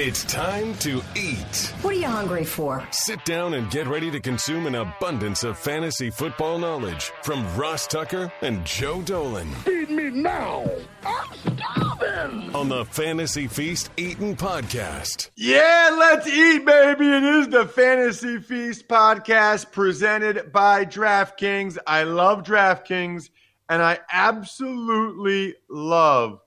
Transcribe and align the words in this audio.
It's 0.00 0.22
time 0.22 0.74
to 0.76 1.02
eat. 1.16 1.74
What 1.82 1.92
are 1.92 1.98
you 1.98 2.06
hungry 2.06 2.44
for? 2.44 2.86
Sit 2.92 3.24
down 3.24 3.54
and 3.54 3.68
get 3.68 3.88
ready 3.88 4.12
to 4.12 4.20
consume 4.20 4.68
an 4.68 4.76
abundance 4.76 5.42
of 5.42 5.58
fantasy 5.58 6.08
football 6.08 6.56
knowledge 6.56 7.10
from 7.24 7.44
Ross 7.56 7.88
Tucker 7.88 8.32
and 8.40 8.64
Joe 8.64 9.02
Dolan. 9.02 9.52
Feed 9.64 9.90
me 9.90 10.10
now. 10.10 10.70
I'm 11.04 11.34
starving. 11.34 12.54
On 12.54 12.68
the 12.68 12.84
Fantasy 12.84 13.48
Feast 13.48 13.90
Eating 13.96 14.36
Podcast. 14.36 15.30
Yeah, 15.34 15.96
let's 15.98 16.28
eat, 16.28 16.64
baby. 16.64 17.08
It 17.08 17.24
is 17.24 17.48
the 17.48 17.66
Fantasy 17.66 18.38
Feast 18.38 18.86
podcast 18.86 19.72
presented 19.72 20.52
by 20.52 20.84
DraftKings. 20.84 21.76
I 21.88 22.04
love 22.04 22.44
DraftKings, 22.44 23.30
and 23.68 23.82
I 23.82 23.98
absolutely 24.12 25.56
love 25.68 26.38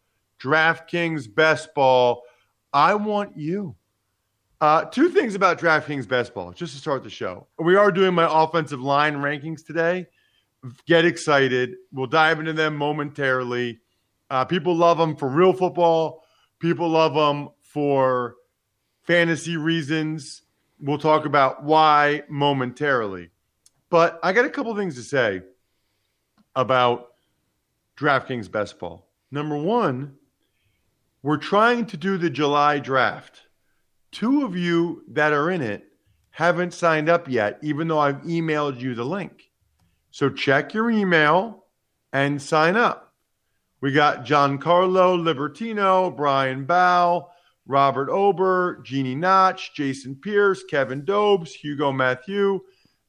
DraftKings 0.41 1.35
Best 1.35 1.75
Ball. 1.75 2.23
I 2.73 2.95
want 2.95 3.37
you. 3.37 3.75
Uh, 4.59 4.85
two 4.85 5.09
things 5.09 5.33
about 5.33 5.59
DraftKings 5.59 6.07
Best 6.07 6.33
Ball, 6.33 6.51
just 6.51 6.73
to 6.73 6.79
start 6.79 7.03
the 7.03 7.09
show. 7.09 7.47
We 7.57 7.75
are 7.75 7.91
doing 7.91 8.13
my 8.13 8.27
offensive 8.29 8.79
line 8.79 9.15
rankings 9.15 9.65
today. 9.65 10.05
Get 10.85 11.03
excited. 11.03 11.75
We'll 11.91 12.05
dive 12.05 12.39
into 12.39 12.53
them 12.53 12.75
momentarily. 12.75 13.79
Uh, 14.29 14.45
people 14.45 14.75
love 14.75 14.99
them 14.99 15.15
for 15.15 15.27
real 15.27 15.53
football. 15.53 16.23
People 16.59 16.89
love 16.89 17.15
them 17.15 17.49
for 17.61 18.35
fantasy 19.01 19.57
reasons. 19.57 20.43
We'll 20.79 20.99
talk 20.99 21.25
about 21.25 21.63
why 21.63 22.21
momentarily. 22.29 23.31
But 23.89 24.19
I 24.21 24.31
got 24.31 24.45
a 24.45 24.49
couple 24.49 24.75
things 24.75 24.95
to 24.95 25.01
say 25.01 25.41
about 26.55 27.07
DraftKings 27.97 28.49
Best 28.51 28.77
Ball. 28.77 29.05
Number 29.31 29.57
one, 29.57 30.17
we're 31.23 31.37
trying 31.37 31.85
to 31.87 31.97
do 31.97 32.17
the 32.17 32.29
July 32.29 32.79
draft. 32.79 33.41
Two 34.11 34.43
of 34.45 34.55
you 34.55 35.03
that 35.09 35.33
are 35.33 35.51
in 35.51 35.61
it 35.61 35.85
haven't 36.31 36.73
signed 36.73 37.09
up 37.09 37.29
yet, 37.29 37.59
even 37.61 37.87
though 37.87 37.99
I've 37.99 38.21
emailed 38.23 38.79
you 38.79 38.95
the 38.95 39.05
link. 39.05 39.51
So 40.09 40.29
check 40.29 40.73
your 40.73 40.89
email 40.89 41.65
and 42.11 42.41
sign 42.41 42.75
up. 42.75 43.13
We 43.81 43.91
got 43.91 44.25
Giancarlo 44.25 45.17
Libertino, 45.17 46.15
Brian 46.15 46.65
Bow, 46.65 47.29
Robert 47.65 48.09
Ober, 48.09 48.81
Jeannie 48.83 49.15
Notch, 49.15 49.73
Jason 49.73 50.15
Pierce, 50.15 50.63
Kevin 50.63 51.05
Dobes, 51.05 51.53
Hugo 51.53 51.91
Matthew, 51.91 52.59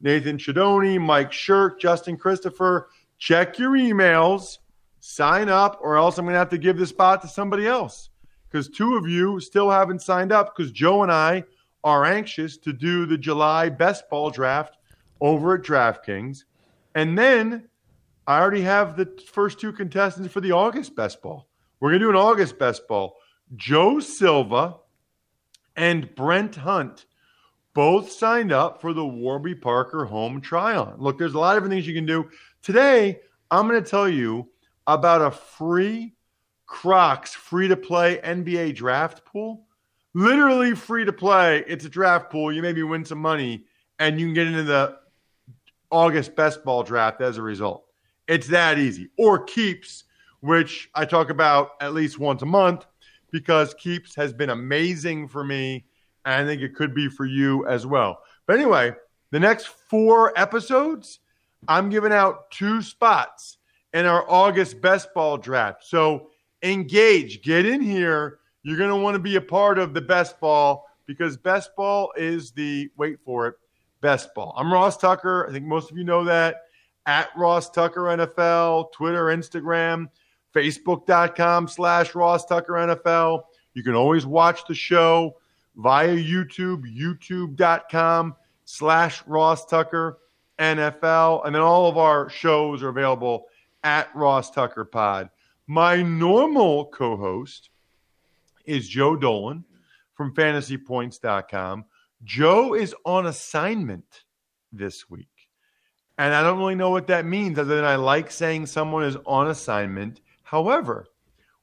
Nathan 0.01 0.39
Shadoni, 0.39 1.01
Mike 1.01 1.33
Shirk, 1.33 1.81
Justin 1.81 2.17
Christopher. 2.17 2.89
Check 3.19 3.59
your 3.59 3.73
emails, 3.73 4.59
sign 5.05 5.49
up, 5.49 5.81
or 5.83 5.97
else 5.97 6.17
I'm 6.17 6.25
going 6.25 6.35
to 6.35 6.39
have 6.39 6.49
to 6.51 6.59
give 6.59 6.79
the 6.79 6.87
spot 6.87 7.23
to 7.23 7.29
somebody 7.29 7.67
else 7.67 8.11
because 8.49 8.69
two 8.69 8.95
of 8.95 9.09
you 9.09 9.41
still 9.41 9.69
haven't 9.69 10.01
signed 10.01 10.31
up 10.31 10.55
because 10.55 10.71
Joe 10.71 11.03
and 11.03 11.11
I 11.11 11.43
are 11.83 12.05
anxious 12.05 12.57
to 12.59 12.73
do 12.73 13.05
the 13.05 13.19
July 13.19 13.69
best 13.69 14.09
ball 14.09 14.31
draft 14.31 14.77
over 15.21 15.57
at 15.57 15.63
DraftKings. 15.63 16.45
And 16.95 17.19
then 17.19 17.69
I 18.29 18.41
already 18.41 18.63
have 18.63 18.97
the 18.97 19.21
first 19.33 19.59
two 19.59 19.73
contestants 19.73 20.33
for 20.33 20.41
the 20.41 20.53
August 20.53 20.95
best 20.95 21.21
ball. 21.21 21.49
We're 21.81 21.91
going 21.91 22.01
to 22.01 22.07
do 22.07 22.11
an 22.11 22.17
August 22.17 22.57
best 22.57 22.87
ball. 22.87 23.17
Joe 23.57 23.99
Silva 23.99 24.77
and 25.75 26.15
Brent 26.15 26.55
Hunt 26.55 27.07
both 27.75 28.13
signed 28.13 28.53
up 28.53 28.81
for 28.81 28.93
the 28.93 29.05
Warby 29.05 29.57
Parker 29.57 30.05
home 30.05 30.41
try 30.41 30.77
on. 30.77 30.95
Look, 30.99 31.19
there's 31.19 31.35
a 31.35 31.41
lot 31.41 31.57
of 31.57 31.65
different 31.65 31.73
things 31.73 31.89
you 31.89 31.95
can 31.95 32.07
do. 32.07 32.31
Today, 32.63 33.19
I'm 33.51 33.67
going 33.67 33.83
to 33.83 33.91
tell 33.91 34.09
you 34.09 34.49
about 34.87 35.23
a 35.23 35.31
free 35.31 36.15
Crocs 36.73 37.35
free 37.35 37.69
to 37.69 37.77
play 37.77 38.19
NBA 38.25 38.75
draft 38.75 39.27
pool. 39.27 39.67
Literally 40.15 40.75
free 40.75 41.05
to 41.05 41.13
play. 41.13 41.63
It's 41.67 41.85
a 41.85 41.89
draft 41.89 42.31
pool. 42.31 42.51
You 42.51 42.63
maybe 42.63 42.83
win 42.83 43.05
some 43.05 43.19
money 43.19 43.67
and 43.99 44.19
you 44.19 44.27
can 44.27 44.35
get 44.35 44.47
into 44.47 44.63
the 44.63 44.97
August 45.91 46.35
best 46.35 46.65
ball 46.65 46.83
draft 46.83 47.21
as 47.21 47.37
a 47.37 47.43
result. 47.43 47.85
It's 48.27 48.47
that 48.49 48.79
easy. 48.79 49.11
Or 49.19 49.45
Keeps, 49.45 50.05
which 50.41 50.89
I 50.95 51.05
talk 51.05 51.29
about 51.29 51.73
at 51.83 51.93
least 51.93 52.19
once 52.19 52.41
a 52.41 52.47
month 52.47 52.87
because 53.31 53.75
Keeps 53.75 54.15
has 54.15 54.33
been 54.33 54.49
amazing 54.51 55.29
for 55.29 55.45
me. 55.45 55.85
And 56.25 56.43
I 56.43 56.47
think 56.47 56.63
it 56.63 56.75
could 56.75 56.95
be 56.95 57.09
for 57.09 57.27
you 57.27 57.67
as 57.67 57.87
well. 57.87 58.21
But 58.47 58.57
anyway, 58.57 58.93
the 59.31 59.41
next 59.41 59.67
four 59.67 60.33
episodes, 60.39 61.19
I'm 61.69 61.91
giving 61.91 62.13
out 62.13 62.51
two 62.51 62.81
spots 62.81 63.59
in 63.95 64.07
our 64.07 64.29
August 64.29 64.81
best 64.81 65.13
ball 65.15 65.37
draft. 65.37 65.85
So 65.85 66.31
engage, 66.63 67.43
get 67.43 67.67
in 67.67 67.81
here. 67.81 68.39
You're 68.63 68.79
going 68.79 68.91
to 68.91 68.97
want 68.97 69.15
to 69.15 69.19
be 69.19 69.37
a 69.37 69.41
part 69.41 69.79
of 69.79 69.95
the 69.95 70.01
best 70.01 70.39
ball 70.41 70.87
because 71.07 71.37
best 71.37 71.75
ball 71.77 72.13
is 72.17 72.53
the, 72.53 72.91
wait 72.97 73.19
for 73.25 73.49
it, 73.49 73.55
best 74.01 74.35
ball. 74.35 74.55
I'm 74.57 74.73
Ross 74.73 74.97
Tucker. 74.97 75.47
I 75.49 75.53
think 75.53 75.67
most 75.67 75.91
of 75.91 75.99
you 75.99 76.05
know 76.05 76.25
that. 76.25 76.63
At 77.07 77.31
Ross 77.37 77.69
Tucker 77.69 78.03
NFL, 78.03 78.93
Twitter, 78.93 79.25
Instagram, 79.27 80.09
Facebook.com 80.55 81.67
slash 81.67 82.15
Ross 82.15 82.47
Tucker 82.47 82.75
NFL. 82.75 83.43
You 83.75 83.83
can 83.83 83.95
always 83.95 84.25
watch 84.25 84.65
the 84.69 84.75
show 84.75 85.37
via 85.77 86.15
YouTube, 86.15 86.85
YouTube.com 86.97 88.37
slash 88.65 89.27
Ross 89.27 89.67
Tucker 89.67 90.19
NFL. 90.61 91.45
And 91.45 91.55
then 91.55 91.63
all 91.63 91.89
of 91.89 91.99
our 91.99 92.31
shows 92.31 92.85
are 92.85 92.91
available 92.91 93.47
at 93.85 94.15
Ross 94.15 94.51
Tucker 94.51 94.85
Pod. 94.85 95.31
My 95.67 96.03
normal 96.03 96.87
co 96.87 97.17
host 97.17 97.71
is 98.65 98.89
Joe 98.89 99.17
Dolan 99.17 99.65
from 100.15 100.35
fantasypoints.com. 100.35 101.85
Joe 102.25 102.75
is 102.75 102.95
on 103.05 103.27
assignment 103.27 104.25
this 104.73 105.11
week. 105.11 105.29
And 106.19 106.35
I 106.35 106.43
don't 106.43 106.59
really 106.59 106.75
know 106.75 106.91
what 106.91 107.07
that 107.09 107.25
means 107.25 107.59
other 107.59 107.77
than 107.77 107.85
I 107.85 107.97
like 107.97 108.31
saying 108.31 108.67
someone 108.67 109.05
is 109.05 109.17
on 109.27 109.49
assignment. 109.49 110.21
However, 110.43 111.07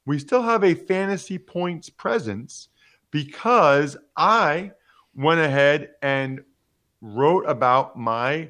we 0.06 0.20
still 0.20 0.42
have 0.42 0.64
a 0.64 0.74
fantasy 0.74 1.38
points 1.38 1.90
presence 1.90 2.70
because 3.12 3.96
I 4.18 4.72
went 5.16 5.40
ahead 5.40 5.92
and 6.02 6.44
wrote 7.02 7.46
about 7.48 7.98
my 7.98 8.50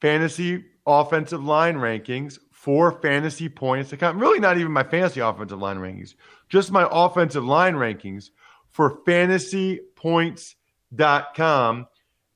fantasy 0.00 0.64
offensive 0.86 1.44
line 1.44 1.76
rankings 1.76 2.38
for 2.50 3.00
fantasy 3.00 3.48
points 3.48 3.92
account. 3.92 4.18
Really, 4.18 4.40
not 4.40 4.58
even 4.58 4.72
my 4.72 4.84
fantasy 4.84 5.20
offensive 5.20 5.60
line 5.60 5.78
rankings, 5.78 6.14
just 6.48 6.70
my 6.70 6.86
offensive 6.90 7.44
line 7.44 7.74
rankings 7.74 8.30
for 8.70 9.02
fantasypoints.com. 9.04 11.86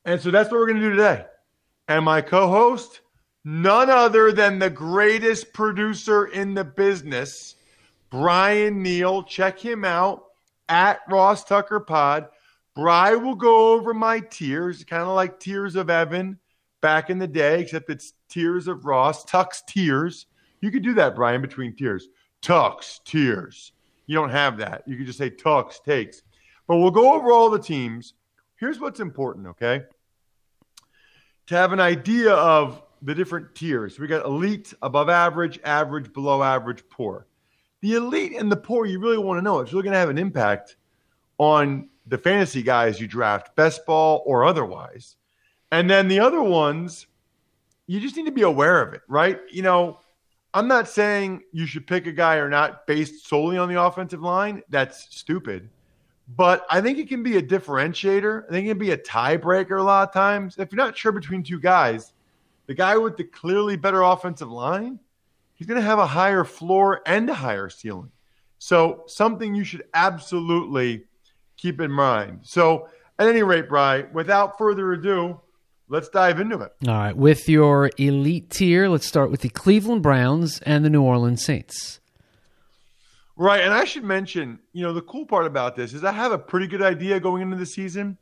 And 0.04 0.20
so 0.20 0.30
that's 0.30 0.50
what 0.50 0.58
we're 0.58 0.66
going 0.66 0.80
to 0.80 0.88
do 0.88 0.96
today. 0.96 1.24
And 1.88 2.04
my 2.04 2.20
co 2.20 2.48
host, 2.48 3.00
none 3.44 3.90
other 3.90 4.32
than 4.32 4.58
the 4.58 4.70
greatest 4.70 5.52
producer 5.52 6.26
in 6.26 6.54
the 6.54 6.64
business, 6.64 7.54
Brian 8.10 8.82
Neal. 8.82 9.22
Check 9.22 9.58
him 9.58 9.84
out 9.84 10.24
at 10.68 11.00
Ross 11.08 11.44
Tucker 11.44 11.80
Pod. 11.80 12.28
Bry 12.74 13.14
will 13.14 13.36
go 13.36 13.72
over 13.72 13.94
my 13.94 14.20
tiers, 14.20 14.84
kind 14.84 15.02
of 15.02 15.14
like 15.14 15.40
Tears 15.40 15.76
of 15.76 15.88
Evan 15.88 16.38
back 16.86 17.10
in 17.10 17.18
the 17.18 17.26
day, 17.26 17.58
except 17.58 17.90
it's 17.90 18.12
Tears 18.28 18.68
of 18.68 18.84
Ross, 18.84 19.24
Tuck's 19.24 19.60
Tears. 19.66 20.26
You 20.60 20.70
could 20.70 20.84
do 20.84 20.94
that, 20.94 21.16
Brian, 21.16 21.42
between 21.42 21.74
tears. 21.74 22.06
Tucks, 22.42 23.00
tears. 23.04 23.72
You 24.06 24.14
don't 24.14 24.30
have 24.30 24.58
that. 24.58 24.84
You 24.86 24.96
could 24.96 25.06
just 25.06 25.18
say 25.18 25.30
Tucks, 25.30 25.80
takes. 25.80 26.22
But 26.68 26.76
we'll 26.76 26.92
go 26.92 27.14
over 27.14 27.32
all 27.32 27.50
the 27.50 27.58
teams. 27.58 28.14
Here's 28.54 28.78
what's 28.78 29.00
important, 29.00 29.48
okay? 29.48 29.82
To 31.48 31.56
have 31.56 31.72
an 31.72 31.80
idea 31.80 32.32
of 32.32 32.80
the 33.02 33.16
different 33.16 33.56
tiers. 33.56 33.98
We 33.98 34.06
got 34.06 34.24
elite, 34.24 34.72
above 34.80 35.08
average, 35.08 35.58
average, 35.64 36.12
below 36.12 36.40
average, 36.40 36.84
poor. 36.88 37.26
The 37.80 37.94
elite 37.94 38.36
and 38.38 38.50
the 38.50 38.56
poor, 38.56 38.86
you 38.86 39.00
really 39.00 39.18
want 39.18 39.38
to 39.38 39.42
know. 39.42 39.58
It's 39.58 39.72
really 39.72 39.82
going 39.82 39.94
to 39.94 39.98
have 39.98 40.08
an 40.08 40.18
impact 40.18 40.76
on 41.38 41.88
the 42.06 42.16
fantasy 42.16 42.62
guys 42.62 43.00
you 43.00 43.08
draft, 43.08 43.56
best 43.56 43.84
ball 43.86 44.22
or 44.24 44.44
otherwise. 44.44 45.16
And 45.70 45.90
then 45.90 46.08
the 46.08 46.20
other 46.20 46.42
ones, 46.42 47.06
you 47.86 48.00
just 48.00 48.16
need 48.16 48.26
to 48.26 48.32
be 48.32 48.42
aware 48.42 48.80
of 48.82 48.94
it, 48.94 49.02
right? 49.08 49.40
You 49.50 49.62
know, 49.62 50.00
I'm 50.54 50.68
not 50.68 50.88
saying 50.88 51.42
you 51.52 51.66
should 51.66 51.86
pick 51.86 52.06
a 52.06 52.12
guy 52.12 52.36
or 52.36 52.48
not 52.48 52.86
based 52.86 53.26
solely 53.26 53.58
on 53.58 53.68
the 53.68 53.80
offensive 53.80 54.22
line. 54.22 54.62
That's 54.68 55.14
stupid. 55.14 55.68
But 56.28 56.66
I 56.70 56.80
think 56.80 56.98
it 56.98 57.08
can 57.08 57.22
be 57.22 57.36
a 57.36 57.42
differentiator. 57.42 58.46
I 58.46 58.50
think 58.50 58.66
it 58.66 58.70
can 58.70 58.78
be 58.78 58.90
a 58.90 58.98
tiebreaker 58.98 59.78
a 59.78 59.82
lot 59.82 60.08
of 60.08 60.14
times. 60.14 60.56
If 60.58 60.72
you're 60.72 60.84
not 60.84 60.96
sure 60.96 61.12
between 61.12 61.42
two 61.42 61.60
guys, 61.60 62.12
the 62.66 62.74
guy 62.74 62.96
with 62.96 63.16
the 63.16 63.24
clearly 63.24 63.76
better 63.76 64.02
offensive 64.02 64.50
line, 64.50 64.98
he's 65.54 65.68
going 65.68 65.80
to 65.80 65.86
have 65.86 65.98
a 65.98 66.06
higher 66.06 66.42
floor 66.42 67.00
and 67.06 67.30
a 67.30 67.34
higher 67.34 67.68
ceiling. 67.68 68.10
So, 68.58 69.04
something 69.06 69.54
you 69.54 69.64
should 69.64 69.84
absolutely 69.94 71.04
keep 71.56 71.80
in 71.80 71.92
mind. 71.92 72.40
So, 72.42 72.88
at 73.18 73.28
any 73.28 73.42
rate, 73.42 73.68
Bry, 73.68 74.06
without 74.12 74.58
further 74.58 74.92
ado, 74.94 75.40
let's 75.88 76.08
dive 76.08 76.40
into 76.40 76.60
it. 76.60 76.72
All 76.86 76.94
right. 76.94 77.16
With 77.16 77.48
your 77.48 77.90
elite 77.98 78.50
tier, 78.50 78.88
let's 78.88 79.06
start 79.06 79.30
with 79.30 79.40
the 79.40 79.48
Cleveland 79.48 80.02
Browns 80.02 80.60
and 80.62 80.84
the 80.84 80.90
New 80.90 81.02
Orleans 81.02 81.44
Saints. 81.44 82.00
Right. 83.36 83.62
And 83.62 83.74
I 83.74 83.84
should 83.84 84.04
mention, 84.04 84.58
you 84.72 84.82
know, 84.82 84.92
the 84.92 85.02
cool 85.02 85.26
part 85.26 85.46
about 85.46 85.76
this 85.76 85.92
is 85.92 86.04
I 86.04 86.12
have 86.12 86.32
a 86.32 86.38
pretty 86.38 86.66
good 86.66 86.82
idea 86.82 87.20
going 87.20 87.42
into 87.42 87.56
the 87.56 87.66
season, 87.66 88.16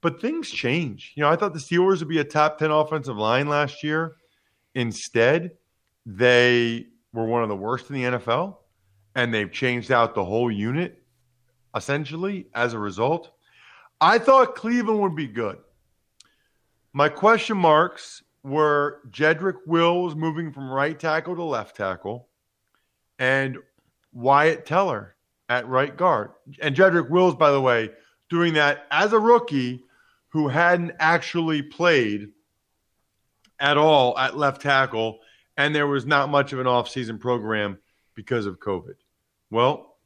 but 0.00 0.20
things 0.20 0.50
change. 0.50 1.12
You 1.14 1.22
know, 1.22 1.30
I 1.30 1.36
thought 1.36 1.52
the 1.52 1.58
Steelers 1.58 1.98
would 1.98 2.08
be 2.08 2.18
a 2.18 2.24
top 2.24 2.58
10 2.58 2.70
offensive 2.70 3.16
line 3.16 3.48
last 3.48 3.82
year. 3.82 4.16
Instead, 4.74 5.52
they 6.06 6.86
were 7.12 7.26
one 7.26 7.42
of 7.42 7.48
the 7.48 7.56
worst 7.56 7.90
in 7.90 7.96
the 7.96 8.18
NFL, 8.18 8.56
and 9.14 9.32
they've 9.32 9.52
changed 9.52 9.92
out 9.92 10.14
the 10.14 10.24
whole 10.24 10.50
unit 10.50 11.02
essentially 11.76 12.46
as 12.54 12.72
a 12.72 12.78
result. 12.78 13.32
I 14.00 14.18
thought 14.18 14.54
Cleveland 14.54 15.00
would 15.00 15.16
be 15.16 15.26
good. 15.26 15.58
My 16.96 17.08
question 17.08 17.56
marks 17.56 18.22
were 18.44 19.00
Jedrick 19.10 19.58
Wills 19.66 20.14
moving 20.14 20.52
from 20.52 20.70
right 20.70 20.98
tackle 20.98 21.34
to 21.34 21.42
left 21.42 21.76
tackle 21.76 22.28
and 23.18 23.58
Wyatt 24.12 24.64
Teller 24.64 25.16
at 25.48 25.66
right 25.66 25.96
guard. 25.96 26.30
And 26.62 26.76
Jedrick 26.76 27.10
Wills, 27.10 27.34
by 27.34 27.50
the 27.50 27.60
way, 27.60 27.90
doing 28.30 28.54
that 28.54 28.86
as 28.92 29.12
a 29.12 29.18
rookie 29.18 29.82
who 30.28 30.46
hadn't 30.46 30.92
actually 31.00 31.62
played 31.62 32.28
at 33.58 33.76
all 33.76 34.16
at 34.16 34.36
left 34.36 34.62
tackle, 34.62 35.18
and 35.56 35.74
there 35.74 35.88
was 35.88 36.06
not 36.06 36.28
much 36.28 36.52
of 36.52 36.60
an 36.60 36.66
offseason 36.66 37.18
program 37.18 37.76
because 38.14 38.46
of 38.46 38.60
COVID. 38.60 38.94
Well, 39.50 39.96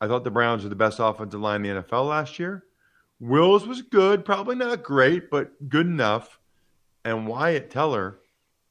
I 0.00 0.08
thought 0.08 0.24
the 0.24 0.30
Browns 0.30 0.64
were 0.64 0.70
the 0.70 0.74
best 0.74 0.98
offensive 0.98 1.40
line 1.40 1.64
in 1.64 1.76
the 1.76 1.82
NFL 1.82 2.08
last 2.08 2.40
year. 2.40 2.64
Wills 3.20 3.66
was 3.66 3.82
good, 3.82 4.24
probably 4.24 4.56
not 4.56 4.82
great, 4.82 5.30
but 5.30 5.68
good 5.68 5.86
enough. 5.86 6.38
And 7.04 7.26
Wyatt 7.26 7.70
Teller 7.70 8.18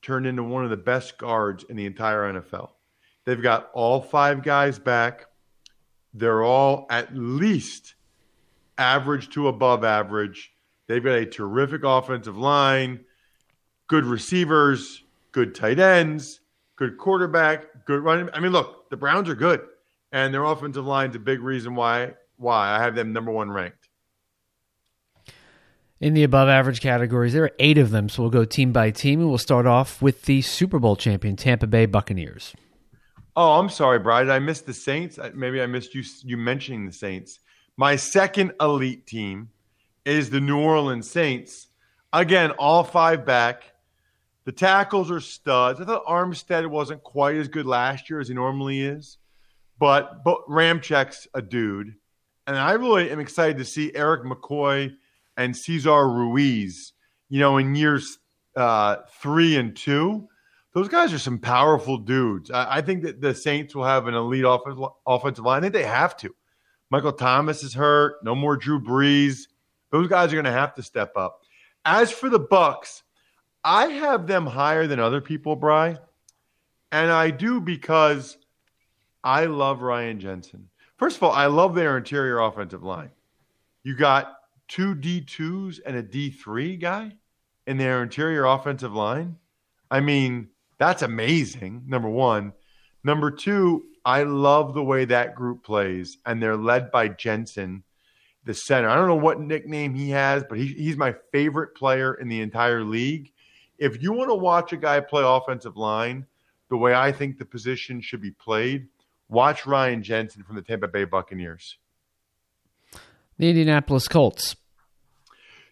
turned 0.01 0.25
into 0.25 0.43
one 0.43 0.63
of 0.63 0.71
the 0.71 0.77
best 0.77 1.17
guards 1.17 1.63
in 1.69 1.75
the 1.75 1.85
entire 1.85 2.33
NFL. 2.33 2.71
They've 3.25 3.41
got 3.41 3.69
all 3.73 4.01
five 4.01 4.41
guys 4.41 4.79
back. 4.79 5.27
They're 6.15 6.43
all 6.43 6.87
at 6.89 7.15
least 7.15 7.93
average 8.79 9.29
to 9.31 9.47
above 9.47 9.83
average. 9.83 10.51
They've 10.87 11.03
got 11.03 11.13
a 11.13 11.25
terrific 11.27 11.83
offensive 11.83 12.37
line, 12.37 13.01
good 13.87 14.05
receivers, 14.05 15.03
good 15.31 15.53
tight 15.53 15.77
ends, 15.77 16.39
good 16.75 16.97
quarterback, 16.97 17.85
good 17.85 18.01
running. 18.01 18.29
I 18.33 18.39
mean, 18.39 18.51
look, 18.51 18.89
the 18.89 18.97
Browns 18.97 19.29
are 19.29 19.35
good, 19.35 19.61
and 20.11 20.33
their 20.33 20.45
offensive 20.45 20.85
line's 20.85 21.15
a 21.15 21.19
big 21.19 21.41
reason 21.41 21.75
why 21.75 22.13
why 22.37 22.71
I 22.71 22.81
have 22.81 22.95
them 22.95 23.13
number 23.13 23.31
one 23.31 23.51
ranked. 23.51 23.78
In 26.01 26.13
the 26.13 26.23
above 26.23 26.47
average 26.47 26.79
categories, 26.79 27.33
there 27.33 27.43
are 27.43 27.51
eight 27.59 27.77
of 27.77 27.91
them, 27.91 28.07
so 28.07 28.23
we'll 28.23 28.31
go 28.31 28.45
team 28.45 28.71
by 28.71 28.89
team, 28.89 29.19
and 29.19 29.27
we'll 29.27 29.37
start 29.37 29.65
off 29.65 30.01
with 30.01 30.23
the 30.23 30.41
Super 30.41 30.79
Bowl 30.79 30.95
champion, 30.95 31.35
Tampa 31.35 31.67
Bay 31.67 31.85
Buccaneers. 31.85 32.53
Oh, 33.35 33.59
I'm 33.59 33.67
sorry, 33.69 33.99
Brian. 33.99 34.29
I 34.29 34.39
missed 34.39 34.65
the 34.65 34.73
Saints. 34.73 35.19
Maybe 35.33 35.61
I 35.61 35.65
missed 35.65 35.93
you 35.93 36.03
you 36.23 36.37
mentioning 36.37 36.85
the 36.85 36.93
Saints. 36.93 37.41
My 37.75 37.97
second 37.97 38.53
elite 38.61 39.07
team 39.07 39.49
is 40.05 40.29
the 40.29 40.39
New 40.39 40.59
Orleans 40.59 41.09
Saints. 41.09 41.67
Again, 42.13 42.51
all 42.51 42.83
five 42.83 43.25
back. 43.25 43.73
The 44.45 44.53
tackles 44.53 45.11
are 45.11 45.19
studs. 45.19 45.81
I 45.81 45.85
thought 45.85 46.05
Armstead 46.05 46.65
wasn't 46.67 47.03
quite 47.03 47.35
as 47.35 47.49
good 47.49 47.65
last 47.65 48.09
year 48.09 48.21
as 48.21 48.29
he 48.29 48.33
normally 48.33 48.81
is, 48.81 49.17
but 49.77 50.23
but 50.23 50.47
Ramczyk's 50.47 51.27
a 51.33 51.41
dude, 51.41 51.95
and 52.47 52.57
I 52.57 52.71
really 52.71 53.11
am 53.11 53.19
excited 53.19 53.57
to 53.57 53.65
see 53.65 53.93
Erik 53.93 54.23
McCoy 54.23 54.95
and 55.39 55.55
Cesar 55.55 56.07
Ruiz. 56.07 56.93
You 57.29 57.39
know, 57.39 57.57
in 57.57 57.75
years 57.75 58.19
uh, 58.55 58.97
three 59.21 59.55
and 59.55 59.75
two 59.75 60.27
those 60.73 60.87
guys 60.87 61.11
are 61.13 61.19
some 61.19 61.39
powerful 61.39 61.97
dudes. 61.97 62.51
I, 62.51 62.77
I, 62.77 62.81
think 62.81 63.03
that 63.03 63.21
the 63.21 63.33
Saints 63.33 63.73
will 63.73 63.85
have 63.85 64.07
an 64.07 64.13
elite 64.13 64.45
offensive, 64.45 64.83
offensive 65.05 65.45
line. 65.45 65.59
I 65.59 65.61
think 65.61 65.73
they 65.73 65.83
have 65.83 66.15
to. 66.17 66.33
Michael 66.91 67.13
Thomas 67.13 67.63
is 67.63 67.73
hurt. 67.73 68.23
No 68.23 68.35
more 68.35 68.55
Drew 68.55 68.79
Brees. 68.79 69.47
Those 69.91 70.07
guys 70.07 70.31
are 70.31 70.35
going 70.35 70.45
to 70.45 70.51
have 70.51 70.75
to 70.75 70.83
step 70.83 71.13
up. 71.17 71.41
As 71.85 72.11
for 72.11 72.29
the 72.29 72.39
Bucks, 72.39 73.03
I 73.63 73.87
have 73.87 74.27
them 74.27 74.45
higher 74.45 74.85
than 74.85 74.99
other 74.99 75.21
people, 75.21 75.55
Bry, 75.55 75.97
and 76.91 77.11
I 77.11 77.31
do 77.31 77.59
because 77.59 78.37
I 79.23 79.45
love 79.45 79.81
Ryan 79.81 80.19
Jensen. 80.19 80.69
First 80.97 81.17
of 81.17 81.23
all, 81.23 81.31
I 81.31 81.47
love 81.47 81.75
their 81.75 81.97
interior 81.97 82.39
offensive 82.39 82.83
line. 82.83 83.11
You 83.83 83.95
got 83.95 84.33
two 84.69 84.95
D2s 84.95 85.79
and 85.85 85.97
a 85.97 86.03
D3 86.03 86.79
guy 86.79 87.11
in 87.67 87.77
their 87.77 88.01
interior 88.01 88.45
offensive 88.45 88.93
line. 88.93 89.35
I 89.91 89.99
mean, 89.99 90.49
that's 90.77 91.01
amazing, 91.01 91.83
number 91.87 92.07
one. 92.07 92.53
Number 93.03 93.31
two, 93.31 93.85
I 94.05 94.23
love 94.23 94.73
the 94.73 94.83
way 94.83 95.05
that 95.05 95.35
group 95.35 95.63
plays, 95.63 96.17
and 96.25 96.41
they're 96.41 96.55
led 96.55 96.91
by 96.91 97.09
Jensen, 97.09 97.83
the 98.45 98.53
center. 98.53 98.87
I 98.87 98.95
don't 98.95 99.07
know 99.07 99.15
what 99.15 99.41
nickname 99.41 99.93
he 99.93 100.11
has, 100.11 100.43
but 100.47 100.57
he, 100.57 100.67
he's 100.67 100.95
my 100.97 101.15
favorite 101.31 101.75
player 101.75 102.13
in 102.13 102.29
the 102.29 102.41
entire 102.41 102.83
league. 102.83 103.31
If 103.77 104.01
you 104.01 104.13
want 104.13 104.29
to 104.29 104.35
watch 104.35 104.71
a 104.71 104.77
guy 104.77 104.99
play 104.99 105.23
offensive 105.25 105.77
line 105.77 106.25
the 106.69 106.77
way 106.77 106.93
I 106.93 107.11
think 107.11 107.37
the 107.37 107.45
position 107.45 108.01
should 108.01 108.21
be 108.21 108.31
played, 108.31 108.87
watch 109.27 109.65
Ryan 109.65 110.03
Jensen 110.03 110.43
from 110.43 110.55
the 110.55 110.61
Tampa 110.61 110.87
Bay 110.87 111.03
Buccaneers. 111.05 111.77
The 113.37 113.49
Indianapolis 113.49 114.07
Colts. 114.07 114.55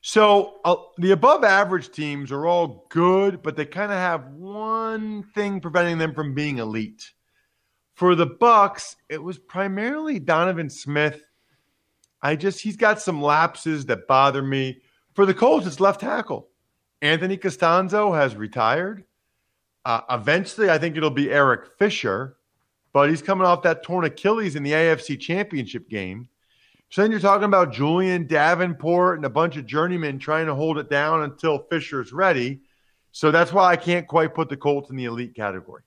So 0.08 0.62
uh, 0.64 0.78
the 1.00 1.12
above 1.12 1.44
average 1.44 1.92
teams 1.92 2.32
are 2.32 2.48
all 2.48 2.86
good, 2.88 3.44
but 3.44 3.58
they 3.58 3.66
kind 3.66 3.92
of 3.92 3.98
have 3.98 4.28
one 4.28 5.24
thing 5.36 5.60
preventing 5.60 5.98
them 5.98 6.14
from 6.14 6.34
being 6.34 6.60
elite. 6.60 7.12
For 7.94 8.16
the 8.16 8.26
Bucks, 8.26 8.96
it 9.10 9.22
was 9.22 9.38
primarily 9.38 10.18
Donovan 10.18 10.70
Smith. 10.70 11.24
I 12.22 12.38
just 12.38 12.62
he's 12.62 12.78
got 12.78 13.02
some 13.02 13.22
lapses 13.22 13.86
that 13.88 14.08
bother 14.08 14.42
me. 14.42 14.80
For 15.14 15.26
the 15.26 15.34
Colts, 15.34 15.68
it's 15.68 15.82
left 15.82 16.00
tackle. 16.00 16.48
Anthony 17.02 17.36
Castonzo 17.36 18.16
has 18.16 18.34
retired. 18.34 19.04
Uh, 19.84 20.00
eventually, 20.10 20.70
I 20.70 20.78
think 20.78 20.96
it'll 20.96 21.10
be 21.10 21.32
Eric 21.32 21.78
Fisher, 21.78 22.38
but 22.94 23.10
he's 23.10 23.22
coming 23.22 23.46
off 23.46 23.62
that 23.64 23.84
torn 23.84 24.06
Achilles 24.06 24.56
in 24.56 24.64
the 24.64 24.72
AFC 24.72 25.20
Championship 25.20 25.90
game. 25.90 26.30
So 26.90 27.02
then 27.02 27.12
you're 27.12 27.20
talking 27.20 27.46
about 27.46 27.74
Julian 27.74 28.28
Davenport 28.28 29.18
and 29.18 29.26
a 29.26 29.30
bunch 29.30 29.58
of 29.58 29.66
journeymen 29.66 30.20
trying 30.20 30.46
to 30.46 30.56
hold 30.56 30.78
it 30.78 30.90
down 30.90 31.24
until 31.24 31.60
Fisher's 31.70 32.14
ready. 32.14 32.62
So 33.12 33.32
that's 33.32 33.52
why 33.52 33.72
I 33.72 33.76
can't 33.76 34.08
quite 34.08 34.34
put 34.34 34.48
the 34.48 34.58
Colts 34.58 34.90
in 34.90 34.96
the 34.96 35.06
elite 35.06 35.36
category. 35.36 35.82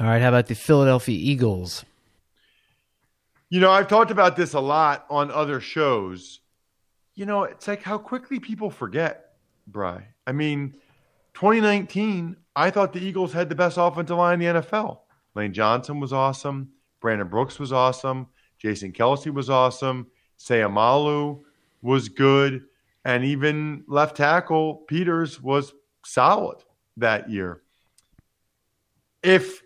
All 0.00 0.06
right. 0.06 0.22
How 0.22 0.28
about 0.28 0.46
the 0.46 0.54
Philadelphia 0.54 1.16
Eagles? 1.16 1.84
You 3.50 3.60
know, 3.60 3.70
I've 3.70 3.88
talked 3.88 4.10
about 4.10 4.36
this 4.36 4.54
a 4.54 4.60
lot 4.60 5.06
on 5.10 5.30
other 5.30 5.60
shows. 5.60 6.40
You 7.14 7.26
know, 7.26 7.44
it's 7.44 7.68
like 7.68 7.82
how 7.82 7.98
quickly 7.98 8.40
people 8.40 8.70
forget, 8.70 9.34
Bry. 9.66 10.08
I 10.26 10.32
mean, 10.32 10.74
2019, 11.34 12.36
I 12.56 12.70
thought 12.70 12.92
the 12.92 13.04
Eagles 13.04 13.32
had 13.32 13.48
the 13.48 13.54
best 13.54 13.76
offensive 13.78 14.16
line 14.16 14.40
in 14.40 14.54
the 14.54 14.60
NFL. 14.60 15.00
Lane 15.34 15.52
Johnson 15.52 16.00
was 16.00 16.12
awesome. 16.12 16.70
Brandon 17.00 17.28
Brooks 17.28 17.58
was 17.58 17.72
awesome. 17.72 18.28
Jason 18.58 18.92
Kelce 18.92 19.32
was 19.32 19.50
awesome. 19.50 20.06
Seumalo 20.38 21.42
was 21.82 22.08
good. 22.08 22.64
And 23.04 23.24
even 23.24 23.84
left 23.86 24.16
tackle 24.16 24.76
Peters 24.88 25.40
was 25.40 25.72
solid 26.04 26.58
that 26.96 27.30
year. 27.30 27.62
If 29.22 29.62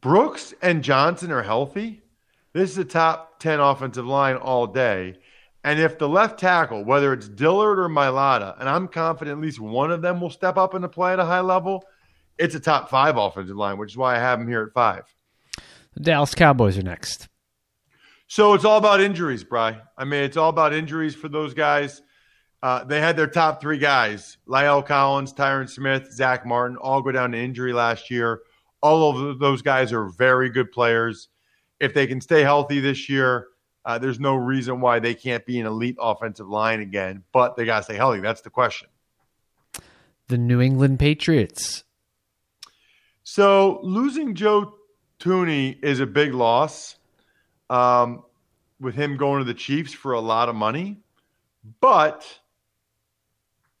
Brooks 0.00 0.52
and 0.60 0.84
Johnson 0.84 1.30
are 1.30 1.42
healthy, 1.42 2.02
this 2.52 2.70
is 2.70 2.78
a 2.78 2.84
top 2.84 3.40
10 3.40 3.60
offensive 3.60 4.06
line 4.06 4.36
all 4.36 4.66
day. 4.66 5.16
And 5.64 5.80
if 5.80 5.98
the 5.98 6.08
left 6.08 6.38
tackle, 6.38 6.84
whether 6.84 7.14
it's 7.14 7.28
Dillard 7.28 7.78
or 7.78 7.88
Mailata, 7.88 8.60
and 8.60 8.68
I'm 8.68 8.86
confident 8.86 9.38
at 9.38 9.42
least 9.42 9.58
one 9.58 9.90
of 9.90 10.02
them 10.02 10.20
will 10.20 10.30
step 10.30 10.58
up 10.58 10.74
into 10.74 10.88
play 10.88 11.14
at 11.14 11.18
a 11.18 11.24
high 11.24 11.40
level, 11.40 11.82
it's 12.38 12.54
a 12.54 12.60
top 12.60 12.90
five 12.90 13.16
offensive 13.16 13.56
line, 13.56 13.78
which 13.78 13.92
is 13.92 13.96
why 13.96 14.16
I 14.16 14.18
have 14.18 14.38
them 14.38 14.48
here 14.48 14.62
at 14.62 14.74
five. 14.74 15.04
The 15.94 16.00
Dallas 16.00 16.34
Cowboys 16.34 16.76
are 16.76 16.82
next. 16.82 17.28
So 18.26 18.54
it's 18.54 18.64
all 18.64 18.78
about 18.78 19.00
injuries, 19.00 19.44
Bry. 19.44 19.80
I 19.96 20.04
mean, 20.04 20.22
it's 20.24 20.36
all 20.36 20.48
about 20.48 20.72
injuries 20.72 21.14
for 21.14 21.28
those 21.28 21.54
guys. 21.54 22.02
Uh, 22.62 22.82
they 22.82 23.00
had 23.00 23.16
their 23.16 23.26
top 23.26 23.60
three 23.60 23.78
guys: 23.78 24.38
La'el 24.48 24.84
Collins, 24.84 25.32
Tyron 25.34 25.68
Smith, 25.68 26.10
Zack 26.12 26.46
Martin, 26.46 26.76
all 26.78 27.02
go 27.02 27.12
down 27.12 27.32
to 27.32 27.38
injury 27.38 27.72
last 27.72 28.10
year. 28.10 28.40
All 28.80 29.30
of 29.30 29.38
those 29.38 29.62
guys 29.62 29.92
are 29.92 30.08
very 30.08 30.48
good 30.50 30.72
players. 30.72 31.28
If 31.80 31.92
they 31.92 32.06
can 32.06 32.20
stay 32.20 32.42
healthy 32.42 32.80
this 32.80 33.08
year, 33.08 33.48
uh, 33.84 33.98
there's 33.98 34.18
no 34.18 34.34
reason 34.34 34.80
why 34.80 34.98
they 34.98 35.14
can't 35.14 35.44
be 35.44 35.60
an 35.60 35.66
elite 35.66 35.96
offensive 36.00 36.48
line 36.48 36.80
again. 36.80 37.22
But 37.32 37.56
they 37.56 37.66
got 37.66 37.78
to 37.78 37.82
stay 37.84 37.96
healthy. 37.96 38.20
That's 38.20 38.40
the 38.40 38.50
question. 38.50 38.88
The 40.28 40.38
New 40.38 40.60
England 40.60 40.98
Patriots. 40.98 41.84
So 43.24 43.80
losing 43.82 44.34
Joe 44.34 44.74
Thuney 45.20 45.82
is 45.82 46.00
a 46.00 46.06
big 46.06 46.32
loss 46.32 46.96
um, 47.70 48.22
with 48.80 48.94
him 48.94 49.16
going 49.16 49.38
to 49.40 49.44
the 49.44 49.54
Chiefs 49.54 49.92
for 49.92 50.12
a 50.12 50.20
lot 50.20 50.48
of 50.48 50.54
money. 50.54 50.98
But 51.80 52.26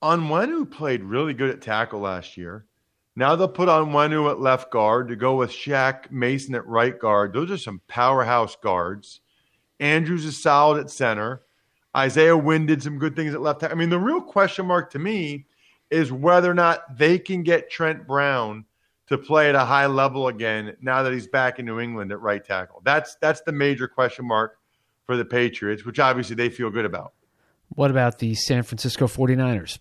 Onwenu 0.02 0.70
played 0.70 1.02
really 1.02 1.34
good 1.34 1.50
at 1.50 1.60
tackle 1.60 2.00
last 2.00 2.36
year. 2.36 2.66
Now 3.16 3.36
they'll 3.36 3.48
put 3.48 3.68
Onwenu 3.68 4.30
at 4.30 4.40
left 4.40 4.70
guard 4.70 5.08
to 5.08 5.16
go 5.16 5.36
with 5.36 5.50
Shaq 5.50 6.10
Mason 6.10 6.54
at 6.54 6.66
right 6.66 6.98
guard. 6.98 7.32
Those 7.32 7.50
are 7.50 7.58
some 7.58 7.80
powerhouse 7.86 8.56
guards. 8.56 9.20
Andrews 9.78 10.24
is 10.24 10.40
solid 10.40 10.80
at 10.80 10.90
center. 10.90 11.42
Isaiah 11.96 12.36
Wynn 12.36 12.66
did 12.66 12.82
some 12.82 12.98
good 12.98 13.14
things 13.14 13.34
at 13.34 13.40
left. 13.40 13.62
I 13.62 13.74
mean, 13.74 13.90
the 13.90 13.98
real 13.98 14.20
question 14.20 14.66
mark 14.66 14.90
to 14.92 14.98
me 14.98 15.46
is 15.90 16.10
whether 16.10 16.50
or 16.50 16.54
not 16.54 16.98
they 16.98 17.18
can 17.18 17.42
get 17.42 17.70
Trent 17.70 18.06
Brown 18.06 18.64
to 19.08 19.18
play 19.18 19.48
at 19.48 19.54
a 19.54 19.64
high 19.64 19.86
level 19.86 20.28
again 20.28 20.76
now 20.80 21.02
that 21.02 21.12
he's 21.12 21.26
back 21.26 21.58
in 21.58 21.66
New 21.66 21.80
England 21.80 22.12
at 22.12 22.20
right 22.20 22.44
tackle. 22.44 22.80
That's 22.84 23.16
that's 23.20 23.42
the 23.42 23.52
major 23.52 23.88
question 23.88 24.26
mark 24.26 24.58
for 25.06 25.16
the 25.16 25.24
Patriots, 25.24 25.84
which 25.84 25.98
obviously 25.98 26.36
they 26.36 26.48
feel 26.48 26.70
good 26.70 26.84
about. 26.84 27.12
What 27.68 27.90
about 27.90 28.18
the 28.18 28.34
San 28.34 28.62
Francisco 28.62 29.06
49ers? 29.06 29.78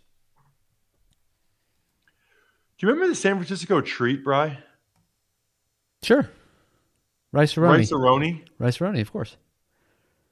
Do 2.77 2.87
you 2.87 2.89
remember 2.89 3.07
the 3.07 3.15
San 3.15 3.35
Francisco 3.35 3.81
treat, 3.81 4.23
Bry? 4.23 4.57
Sure. 6.01 6.29
Rice-A-Roni. 7.31 7.77
Rice 7.77 7.91
Aroni. 7.91 8.41
Rice-A-Roni, 8.59 9.01
of 9.01 9.11
course. 9.11 9.37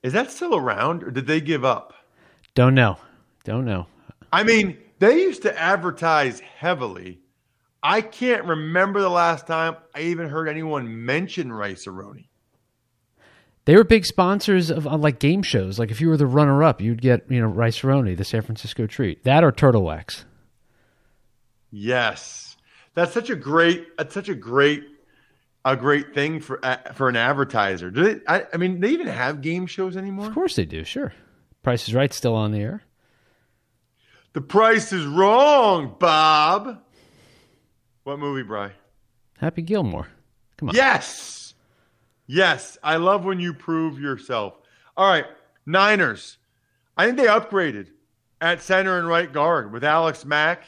Is 0.03 0.13
that 0.13 0.31
still 0.31 0.55
around 0.55 1.03
or 1.03 1.11
did 1.11 1.27
they 1.27 1.39
give 1.39 1.63
up? 1.63 1.93
Don't 2.53 2.75
know. 2.75 2.97
Don't 3.43 3.65
know. 3.65 3.87
I 4.33 4.43
mean, 4.43 4.77
they 4.99 5.21
used 5.21 5.43
to 5.43 5.57
advertise 5.57 6.39
heavily. 6.39 7.20
I 7.83 8.01
can't 8.01 8.45
remember 8.45 9.01
the 9.01 9.09
last 9.09 9.47
time 9.47 9.75
I 9.95 10.01
even 10.01 10.29
heard 10.29 10.47
anyone 10.47 11.05
mention 11.05 11.51
Rice-A-Roni. 11.51 12.27
They 13.65 13.75
were 13.75 13.83
big 13.83 14.05
sponsors 14.05 14.69
of, 14.69 14.87
of 14.87 15.01
like 15.01 15.19
game 15.19 15.43
shows. 15.43 15.79
Like 15.79 15.91
if 15.91 16.01
you 16.01 16.09
were 16.09 16.17
the 16.17 16.25
runner 16.25 16.63
up, 16.63 16.81
you'd 16.81 17.01
get, 17.01 17.29
you 17.29 17.39
know, 17.39 17.47
Rice-A-Roni, 17.47 18.17
the 18.17 18.23
San 18.23 18.41
Francisco 18.41 18.87
treat. 18.87 19.23
That 19.23 19.43
or 19.43 19.51
turtle 19.51 19.83
wax. 19.83 20.25
Yes. 21.71 22.57
That's 22.93 23.13
such 23.13 23.29
a 23.29 23.35
great 23.35 23.97
that's 23.97 24.13
such 24.13 24.29
a 24.29 24.35
great 24.35 24.83
a 25.63 25.77
great 25.77 26.13
thing 26.13 26.41
for 26.41 26.63
uh, 26.63 26.93
for 26.93 27.07
an 27.07 27.15
advertiser. 27.15 27.89
Do 27.89 28.03
they 28.03 28.21
I, 28.27 28.45
I 28.53 28.57
mean, 28.57 28.79
they 28.79 28.89
even 28.89 29.07
have 29.07 29.41
game 29.41 29.67
shows 29.67 29.95
anymore? 29.95 30.27
Of 30.27 30.33
course 30.33 30.55
they 30.55 30.65
do, 30.65 30.83
sure. 30.83 31.13
Price 31.63 31.87
is 31.87 31.93
Right 31.93 32.13
still 32.13 32.35
on 32.35 32.51
the 32.51 32.59
air. 32.59 32.83
The 34.33 34.41
price 34.41 34.91
is 34.91 35.05
wrong, 35.05 35.95
Bob. 35.99 36.81
What 38.03 38.19
movie, 38.19 38.43
Bry? 38.43 38.71
Happy 39.37 39.61
Gilmore. 39.61 40.07
Come 40.57 40.69
on. 40.69 40.75
Yes. 40.75 41.53
Yes. 42.27 42.77
I 42.83 42.97
love 42.97 43.25
when 43.25 43.39
you 43.39 43.53
prove 43.53 43.99
yourself. 43.99 44.57
All 44.97 45.07
right. 45.07 45.25
Niners. 45.65 46.37
I 46.97 47.05
think 47.05 47.17
they 47.17 47.25
upgraded 47.25 47.87
at 48.41 48.61
center 48.61 48.97
and 48.97 49.07
right 49.07 49.31
guard 49.31 49.71
with 49.71 49.83
Alex 49.83 50.25
Mack. 50.25 50.63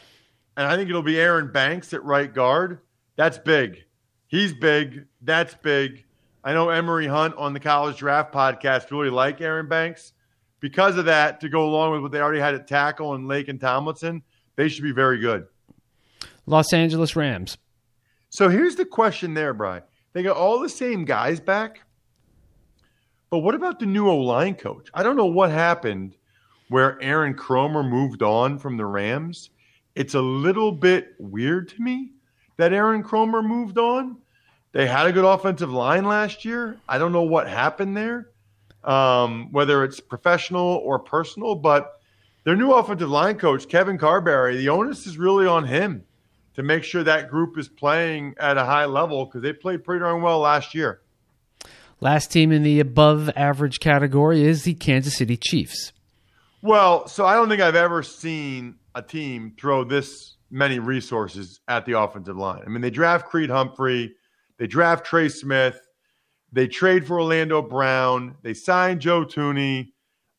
And 0.55 0.67
I 0.67 0.75
think 0.75 0.89
it'll 0.89 1.01
be 1.01 1.19
Aaron 1.19 1.51
Banks 1.51 1.93
at 1.93 2.03
right 2.03 2.31
guard. 2.31 2.79
That's 3.15 3.37
big. 3.37 3.83
He's 4.27 4.53
big. 4.53 5.05
That's 5.21 5.55
big. 5.55 6.05
I 6.43 6.53
know 6.53 6.69
Emory 6.69 7.07
Hunt 7.07 7.35
on 7.35 7.53
the 7.53 7.59
College 7.59 7.97
Draft 7.97 8.33
podcast 8.33 8.91
really 8.91 9.09
like 9.09 9.41
Aaron 9.41 9.67
Banks. 9.67 10.13
Because 10.59 10.97
of 10.97 11.05
that, 11.05 11.41
to 11.41 11.49
go 11.49 11.65
along 11.65 11.91
with 11.91 12.01
what 12.01 12.11
they 12.11 12.21
already 12.21 12.39
had 12.39 12.55
at 12.55 12.67
tackle 12.67 13.15
and 13.15 13.25
Laken 13.27 13.59
Tomlinson, 13.59 14.21
they 14.55 14.69
should 14.69 14.83
be 14.83 14.91
very 14.91 15.19
good. 15.19 15.45
Los 16.45 16.73
Angeles 16.73 17.15
Rams. 17.15 17.57
So 18.29 18.50
here's 18.50 18.75
the 18.75 18.85
question 18.85 19.33
there, 19.33 19.53
Brian. 19.53 19.83
They 20.13 20.23
got 20.23 20.38
all 20.38 20.59
the 20.59 20.69
same 20.69 21.05
guys 21.05 21.39
back. 21.39 21.81
But 23.29 23.39
what 23.39 23.55
about 23.55 23.79
the 23.79 23.85
new 23.85 24.09
O 24.09 24.17
line 24.17 24.55
coach? 24.55 24.89
I 24.93 25.03
don't 25.03 25.15
know 25.15 25.25
what 25.25 25.50
happened 25.50 26.15
where 26.69 27.01
Aaron 27.01 27.35
Kromer 27.35 27.88
moved 27.88 28.21
on 28.21 28.59
from 28.59 28.77
the 28.77 28.85
Rams. 28.85 29.50
It's 29.95 30.13
a 30.13 30.21
little 30.21 30.71
bit 30.71 31.15
weird 31.19 31.69
to 31.69 31.81
me 31.81 32.12
that 32.57 32.73
Aaron 32.73 33.03
Kromer 33.03 33.43
moved 33.43 33.77
on. 33.77 34.17
They 34.71 34.88
had 34.88 35.07
a 35.07 35.12
good 35.12 35.25
offensive 35.25 35.71
line 35.71 36.05
last 36.05 36.45
year. 36.45 36.79
I 36.89 36.97
don't 36.97 37.12
know 37.12 37.23
what 37.23 37.47
happened 37.47 37.95
there, 37.95 38.29
um, 38.83 39.51
whether 39.51 39.83
it's 39.83 40.00
professional 40.00 40.81
or 40.83 41.00
personal, 41.00 41.55
but 41.55 42.00
their 42.43 42.55
new 42.55 42.71
offensive 42.71 43.09
line 43.09 43.38
coach, 43.38 43.67
Kevin 43.67 43.97
Carberry, 43.97 44.57
the 44.57 44.69
onus 44.69 45.05
is 45.05 45.17
really 45.17 45.45
on 45.45 45.65
him 45.65 46.03
to 46.55 46.63
make 46.63 46.83
sure 46.83 47.03
that 47.03 47.29
group 47.29 47.57
is 47.57 47.67
playing 47.67 48.36
at 48.39 48.57
a 48.57 48.65
high 48.65 48.86
level 48.86 49.25
because 49.25 49.41
they 49.41 49.53
played 49.53 49.83
pretty 49.83 50.01
darn 50.01 50.22
well 50.22 50.39
last 50.39 50.75
year. 50.75 51.01
Last 52.00 52.31
team 52.31 52.51
in 52.51 52.63
the 52.63 52.79
above 52.79 53.29
average 53.36 53.79
category 53.79 54.43
is 54.43 54.63
the 54.63 54.74
Kansas 54.74 55.15
City 55.17 55.38
Chiefs. 55.38 55.93
Well, 56.62 57.07
so 57.07 57.25
I 57.25 57.36
don't 57.36 57.50
think 57.50 57.62
I've 57.62 57.75
ever 57.75 58.03
seen 58.03 58.75
a 58.95 59.01
team 59.01 59.53
throw 59.60 59.83
this 59.83 60.36
many 60.50 60.79
resources 60.79 61.60
at 61.67 61.86
the 61.86 62.00
offensive 62.00 62.38
line. 62.38 62.62
I 62.65 62.69
mean, 62.69 62.81
they 62.81 62.89
draft 62.89 63.27
Creed 63.27 63.50
Humphrey, 63.50 64.15
they 64.57 64.67
draft 64.67 65.05
Trey 65.05 65.29
Smith, 65.29 65.79
they 66.51 66.67
trade 66.67 67.07
for 67.07 67.19
Orlando 67.19 67.62
Brown, 67.62 68.36
they 68.43 68.53
sign 68.53 69.00
Joe 69.00 69.25
Thuney. 69.25 69.93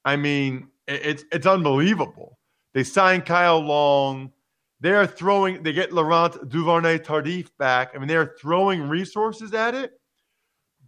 I 0.05 0.17
mean, 0.17 0.69
it's 0.87 1.25
it's 1.33 1.47
unbelievable. 1.47 2.39
They 2.75 2.85
sign 2.85 3.23
Kyle 3.23 3.61
Long. 3.61 4.33
They're 4.81 5.07
throwing. 5.07 5.63
They 5.63 5.73
get 5.73 5.93
Laurent 5.93 6.49
Duvernay 6.49 6.99
Tardif 6.99 7.49
back. 7.59 7.93
I 7.95 7.99
mean, 7.99 8.09
they're 8.09 8.35
throwing 8.41 8.83
resources 8.89 9.55
at 9.55 9.75
it, 9.75 9.93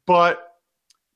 but 0.06 0.38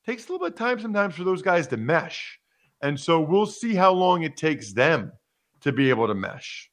it 0.03 0.11
takes 0.11 0.29
a 0.29 0.33
little 0.33 0.47
bit 0.47 0.55
of 0.55 0.59
time 0.59 0.81
sometimes 0.81 1.15
for 1.15 1.25
those 1.25 1.43
guys 1.43 1.67
to 1.69 1.77
mesh. 1.77 2.39
And 2.83 2.99
so 2.99 3.21
we'll 3.21 3.47
see 3.47 3.75
how 3.75 3.93
long 3.93 4.23
it 4.23 4.37
takes 4.37 4.73
them 4.73 5.13
to 5.61 5.73
be 5.73 5.91
able 5.91 6.07
to 6.07 6.15
mesh. 6.15 6.71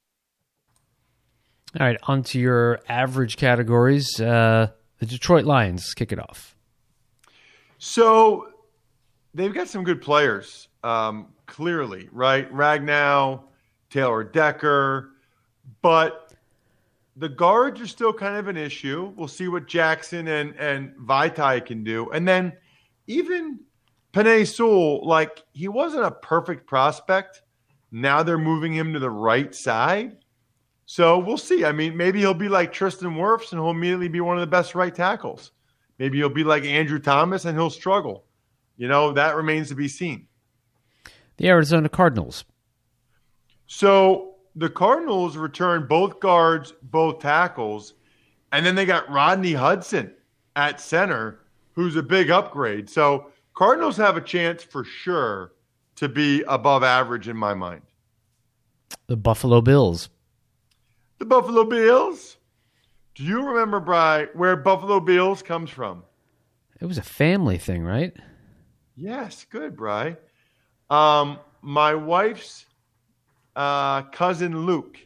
All 1.77 1.85
right, 1.85 1.97
on 2.03 2.23
to 2.23 2.39
your 2.39 2.79
average 2.87 3.35
categories. 3.35 4.19
Uh, 4.21 4.69
the 4.99 5.05
Detroit 5.05 5.45
Lions 5.45 5.93
kick 5.93 6.11
it 6.11 6.19
off. 6.19 6.55
So 7.77 8.47
they've 9.33 9.53
got 9.53 9.67
some 9.67 9.83
good 9.83 10.01
players, 10.01 10.69
um, 10.83 11.27
clearly, 11.45 12.09
right? 12.11 12.51
Ragnow, 12.51 13.43
Taylor 13.89 14.23
Decker, 14.23 15.11
but 15.81 16.33
the 17.15 17.29
guards 17.29 17.81
are 17.81 17.87
still 17.87 18.13
kind 18.13 18.37
of 18.37 18.47
an 18.47 18.57
issue. 18.57 19.13
We'll 19.15 19.27
see 19.27 19.47
what 19.47 19.67
Jackson 19.67 20.27
and 20.27 20.55
and 20.57 20.93
Vaitai 20.95 21.65
can 21.65 21.83
do, 21.83 22.09
and 22.11 22.27
then 22.27 22.53
even 23.07 23.59
Penei 24.13 24.47
Sewell, 24.47 25.05
like 25.07 25.43
he 25.53 25.67
wasn't 25.67 26.05
a 26.05 26.11
perfect 26.11 26.67
prospect. 26.67 27.41
Now 27.91 28.23
they're 28.23 28.37
moving 28.37 28.73
him 28.73 28.93
to 28.93 28.99
the 28.99 29.09
right 29.09 29.53
side. 29.53 30.17
So 30.85 31.19
we'll 31.19 31.37
see. 31.37 31.65
I 31.65 31.71
mean, 31.71 31.97
maybe 31.97 32.19
he'll 32.19 32.33
be 32.33 32.49
like 32.49 32.71
Tristan 32.71 33.11
Wirfs 33.11 33.51
and 33.51 33.61
he'll 33.61 33.71
immediately 33.71 34.07
be 34.07 34.21
one 34.21 34.37
of 34.37 34.41
the 34.41 34.47
best 34.47 34.73
right 34.73 34.93
tackles. 34.93 35.51
Maybe 35.99 36.17
he'll 36.17 36.29
be 36.29 36.43
like 36.43 36.63
Andrew 36.63 36.99
Thomas 36.99 37.45
and 37.45 37.57
he'll 37.57 37.69
struggle. 37.69 38.23
You 38.77 38.87
know, 38.87 39.11
that 39.13 39.35
remains 39.35 39.69
to 39.69 39.75
be 39.75 39.87
seen. 39.87 40.27
The 41.37 41.49
Arizona 41.49 41.89
Cardinals. 41.89 42.45
So 43.67 44.26
the 44.57 44.69
Cardinals 44.69 45.37
returned 45.37 45.87
both 45.87 46.19
guards, 46.19 46.73
both 46.81 47.19
tackles, 47.19 47.93
and 48.51 48.65
then 48.65 48.73
they 48.73 48.85
got 48.85 49.09
Rodney 49.09 49.53
Hudson 49.53 50.11
at 50.55 50.81
center, 50.81 51.41
who's 51.73 51.95
a 51.95 52.01
big 52.01 52.31
upgrade. 52.31 52.89
So 52.89 53.27
Cardinals 53.53 53.97
have 53.97 54.17
a 54.17 54.21
chance 54.21 54.63
for 54.63 54.83
sure 54.83 55.53
to 55.97 56.09
be 56.09 56.41
above 56.47 56.83
average 56.83 57.27
in 57.27 57.37
my 57.37 57.53
mind. 57.53 57.83
The 59.05 59.15
Buffalo 59.15 59.61
Bills. 59.61 60.09
The 61.19 61.25
Buffalo 61.25 61.63
Bills. 61.63 62.37
Do 63.13 63.23
you 63.23 63.47
remember, 63.47 63.79
Bry, 63.79 64.25
where 64.33 64.55
Buffalo 64.55 64.99
Bills 64.99 65.43
comes 65.43 65.69
from? 65.69 66.03
It 66.81 66.85
was 66.85 66.97
a 66.97 67.03
family 67.03 67.57
thing, 67.59 67.83
right? 67.83 68.15
Yes, 68.95 69.45
good, 69.49 69.75
Bry. 69.75 70.17
Um, 70.89 71.39
my 71.61 71.93
wife's 71.93 72.66
uh, 73.57 74.03
cousin 74.03 74.65
Luke, 74.65 74.99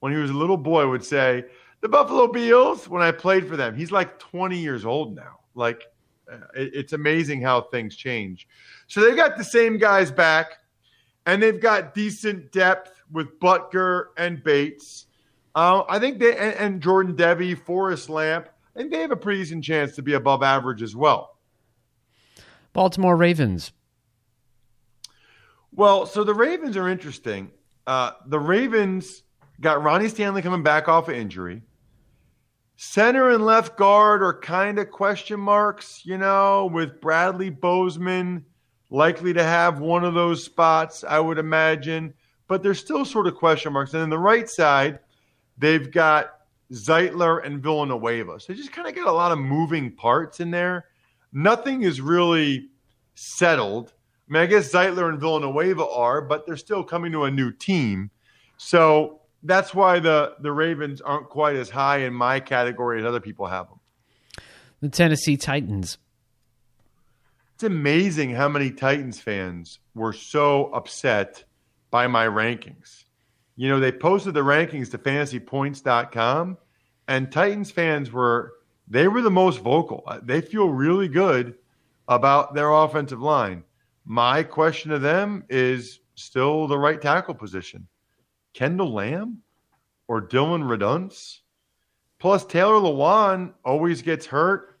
when 0.00 0.12
he 0.12 0.18
was 0.18 0.30
a 0.30 0.34
little 0.34 0.56
boy, 0.56 0.86
would 0.88 1.04
say, 1.04 1.44
The 1.80 1.88
Buffalo 1.88 2.26
Bills, 2.26 2.88
when 2.88 3.02
I 3.02 3.12
played 3.12 3.48
for 3.48 3.56
them. 3.56 3.74
He's 3.74 3.92
like 3.92 4.18
20 4.18 4.58
years 4.58 4.84
old 4.84 5.14
now. 5.14 5.38
Like, 5.54 5.84
uh, 6.30 6.38
it, 6.54 6.72
it's 6.74 6.92
amazing 6.92 7.40
how 7.40 7.62
things 7.62 7.94
change. 7.94 8.48
So 8.88 9.00
they've 9.00 9.16
got 9.16 9.38
the 9.38 9.44
same 9.44 9.78
guys 9.78 10.10
back, 10.10 10.58
and 11.24 11.40
they've 11.40 11.60
got 11.60 11.94
decent 11.94 12.50
depth 12.50 13.00
with 13.12 13.38
Boettger 13.38 14.06
and 14.18 14.42
Bates. 14.42 15.06
Uh, 15.54 15.84
I 15.88 16.00
think 16.00 16.18
they 16.18 16.36
and, 16.36 16.54
and 16.56 16.82
Jordan 16.82 17.14
Devey, 17.14 17.56
Forrest 17.56 18.10
Lamp, 18.10 18.48
I 18.74 18.80
think 18.80 18.90
they 18.90 19.00
have 19.02 19.12
a 19.12 19.16
pretty 19.16 19.40
decent 19.42 19.62
chance 19.62 19.94
to 19.94 20.02
be 20.02 20.14
above 20.14 20.42
average 20.42 20.82
as 20.82 20.96
well. 20.96 21.38
Baltimore 22.72 23.16
Ravens. 23.16 23.70
Well, 25.70 26.06
so 26.06 26.24
the 26.24 26.34
Ravens 26.34 26.76
are 26.76 26.88
interesting. 26.88 27.52
Uh, 27.86 28.12
the 28.26 28.38
Ravens 28.38 29.22
got 29.60 29.82
Ronnie 29.82 30.08
Stanley 30.08 30.42
coming 30.42 30.62
back 30.62 30.88
off 30.88 31.08
of 31.08 31.14
injury. 31.14 31.62
Center 32.76 33.30
and 33.30 33.44
left 33.44 33.76
guard 33.76 34.22
are 34.22 34.38
kind 34.38 34.78
of 34.78 34.90
question 34.90 35.38
marks, 35.38 36.02
you 36.04 36.18
know, 36.18 36.68
with 36.72 37.00
Bradley 37.00 37.50
Bozeman 37.50 38.44
likely 38.90 39.32
to 39.32 39.42
have 39.42 39.78
one 39.80 40.04
of 40.04 40.14
those 40.14 40.42
spots, 40.42 41.04
I 41.04 41.20
would 41.20 41.38
imagine. 41.38 42.14
But 42.48 42.62
there's 42.62 42.80
still 42.80 43.04
sort 43.04 43.26
of 43.26 43.36
question 43.36 43.72
marks. 43.72 43.92
And 43.92 44.02
then 44.02 44.10
the 44.10 44.18
right 44.18 44.48
side, 44.48 44.98
they've 45.56 45.90
got 45.90 46.34
Zeitler, 46.72 47.44
and 47.44 47.62
Villanueva. 47.62 48.40
So 48.40 48.54
just 48.54 48.72
kind 48.72 48.88
of 48.88 48.94
got 48.94 49.06
a 49.06 49.12
lot 49.12 49.32
of 49.32 49.38
moving 49.38 49.92
parts 49.92 50.40
in 50.40 50.50
there. 50.50 50.86
Nothing 51.32 51.82
is 51.82 52.00
really 52.00 52.68
settled. 53.14 53.92
I 54.28 54.32
mean, 54.32 54.42
I 54.42 54.46
guess 54.46 54.72
Zeitler 54.72 55.08
and 55.08 55.20
Villanueva 55.20 55.86
are, 55.86 56.22
but 56.22 56.46
they're 56.46 56.56
still 56.56 56.82
coming 56.82 57.12
to 57.12 57.24
a 57.24 57.30
new 57.30 57.52
team. 57.52 58.10
So 58.56 59.20
that's 59.42 59.74
why 59.74 59.98
the, 59.98 60.34
the 60.40 60.50
Ravens 60.50 61.00
aren't 61.00 61.28
quite 61.28 61.56
as 61.56 61.68
high 61.68 61.98
in 61.98 62.14
my 62.14 62.40
category 62.40 63.00
as 63.00 63.04
other 63.04 63.20
people 63.20 63.46
have 63.46 63.68
them. 63.68 63.80
The 64.80 64.88
Tennessee 64.88 65.36
Titans. 65.36 65.98
It's 67.54 67.64
amazing 67.64 68.30
how 68.34 68.48
many 68.48 68.70
Titans 68.70 69.20
fans 69.20 69.78
were 69.94 70.12
so 70.12 70.72
upset 70.72 71.44
by 71.90 72.06
my 72.06 72.26
rankings. 72.26 73.04
You 73.56 73.68
know, 73.68 73.78
they 73.78 73.92
posted 73.92 74.34
the 74.34 74.40
rankings 74.40 74.90
to 74.90 74.98
fantasypoints.com, 74.98 76.58
and 77.06 77.30
Titans 77.30 77.70
fans 77.70 78.10
were 78.10 78.54
they 78.88 79.06
were 79.08 79.22
the 79.22 79.30
most 79.30 79.60
vocal. 79.60 80.04
They 80.22 80.40
feel 80.40 80.68
really 80.68 81.08
good 81.08 81.54
about 82.08 82.54
their 82.54 82.70
offensive 82.70 83.20
line. 83.20 83.64
My 84.04 84.42
question 84.42 84.90
to 84.90 84.98
them 84.98 85.44
is 85.48 86.00
still 86.14 86.66
the 86.66 86.78
right 86.78 87.00
tackle 87.00 87.34
position. 87.34 87.86
Kendall 88.52 88.92
Lamm 88.92 89.38
or 90.08 90.20
Dillon 90.20 90.62
Radunz? 90.62 91.40
Plus, 92.18 92.44
Taylor 92.44 92.74
Lewan 92.74 93.52
always 93.64 94.02
gets 94.02 94.26
hurt. 94.26 94.78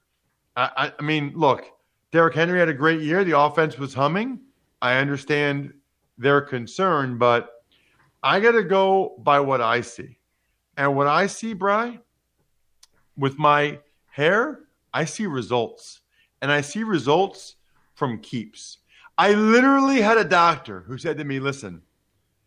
I, 0.56 0.70
I, 0.76 0.92
I 0.98 1.02
mean, 1.02 1.32
look, 1.34 1.64
Derrick 2.12 2.34
Henry 2.34 2.58
had 2.58 2.68
a 2.68 2.74
great 2.74 3.00
year. 3.00 3.24
The 3.24 3.38
offense 3.38 3.78
was 3.78 3.92
humming. 3.92 4.40
I 4.80 4.98
understand 4.98 5.72
their 6.16 6.40
concern, 6.40 7.18
but 7.18 7.50
I 8.22 8.40
got 8.40 8.52
to 8.52 8.62
go 8.62 9.16
by 9.18 9.40
what 9.40 9.60
I 9.60 9.80
see. 9.80 10.18
And 10.76 10.96
what 10.96 11.06
I 11.06 11.26
see, 11.26 11.54
Bry, 11.54 11.98
with 13.16 13.38
my 13.38 13.78
hair, 14.10 14.60
I 14.92 15.04
see 15.04 15.26
results. 15.26 16.00
And 16.40 16.52
I 16.52 16.60
see 16.60 16.82
results 16.82 17.56
from 17.94 18.20
keeps. 18.20 18.78
I 19.16 19.32
literally 19.34 20.00
had 20.00 20.18
a 20.18 20.24
doctor 20.24 20.80
who 20.80 20.98
said 20.98 21.18
to 21.18 21.24
me, 21.24 21.38
listen, 21.38 21.82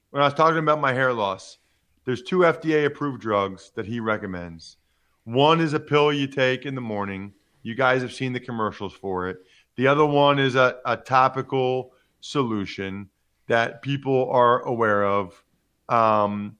when 0.09 0.21
I 0.21 0.25
was 0.25 0.33
talking 0.33 0.59
about 0.59 0.81
my 0.81 0.93
hair 0.93 1.13
loss, 1.13 1.59
there's 2.03 2.21
two 2.21 2.39
FDA 2.39 2.85
approved 2.85 3.21
drugs 3.21 3.71
that 3.75 3.85
he 3.85 4.01
recommends. 4.01 4.77
One 5.23 5.61
is 5.61 5.73
a 5.73 5.79
pill 5.79 6.11
you 6.11 6.27
take 6.27 6.65
in 6.65 6.75
the 6.75 6.81
morning. 6.81 7.33
You 7.63 7.75
guys 7.75 8.01
have 8.01 8.13
seen 8.13 8.33
the 8.33 8.39
commercials 8.39 8.93
for 8.93 9.29
it. 9.29 9.37
The 9.75 9.87
other 9.87 10.05
one 10.05 10.39
is 10.39 10.55
a, 10.55 10.77
a 10.85 10.97
topical 10.97 11.93
solution 12.19 13.09
that 13.47 13.81
people 13.81 14.29
are 14.31 14.61
aware 14.63 15.05
of. 15.05 15.41
Um, 15.87 16.57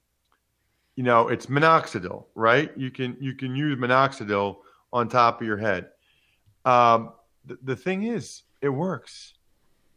you 0.96 1.04
know, 1.04 1.28
it's 1.28 1.48
minoxidil, 1.48 2.26
right? 2.34 2.72
You 2.78 2.92
can 2.92 3.18
you 3.20 3.34
can 3.36 3.56
use 3.56 3.78
minoxidil 3.78 4.58
on 4.94 5.10
top 5.10 5.42
of 5.42 5.48
your 5.48 5.58
head. 5.58 5.90
Um, 6.66 7.14
the, 7.46 7.58
the 7.62 7.76
thing 7.76 8.04
is, 8.04 8.44
it 8.62 8.70
works. 8.70 9.34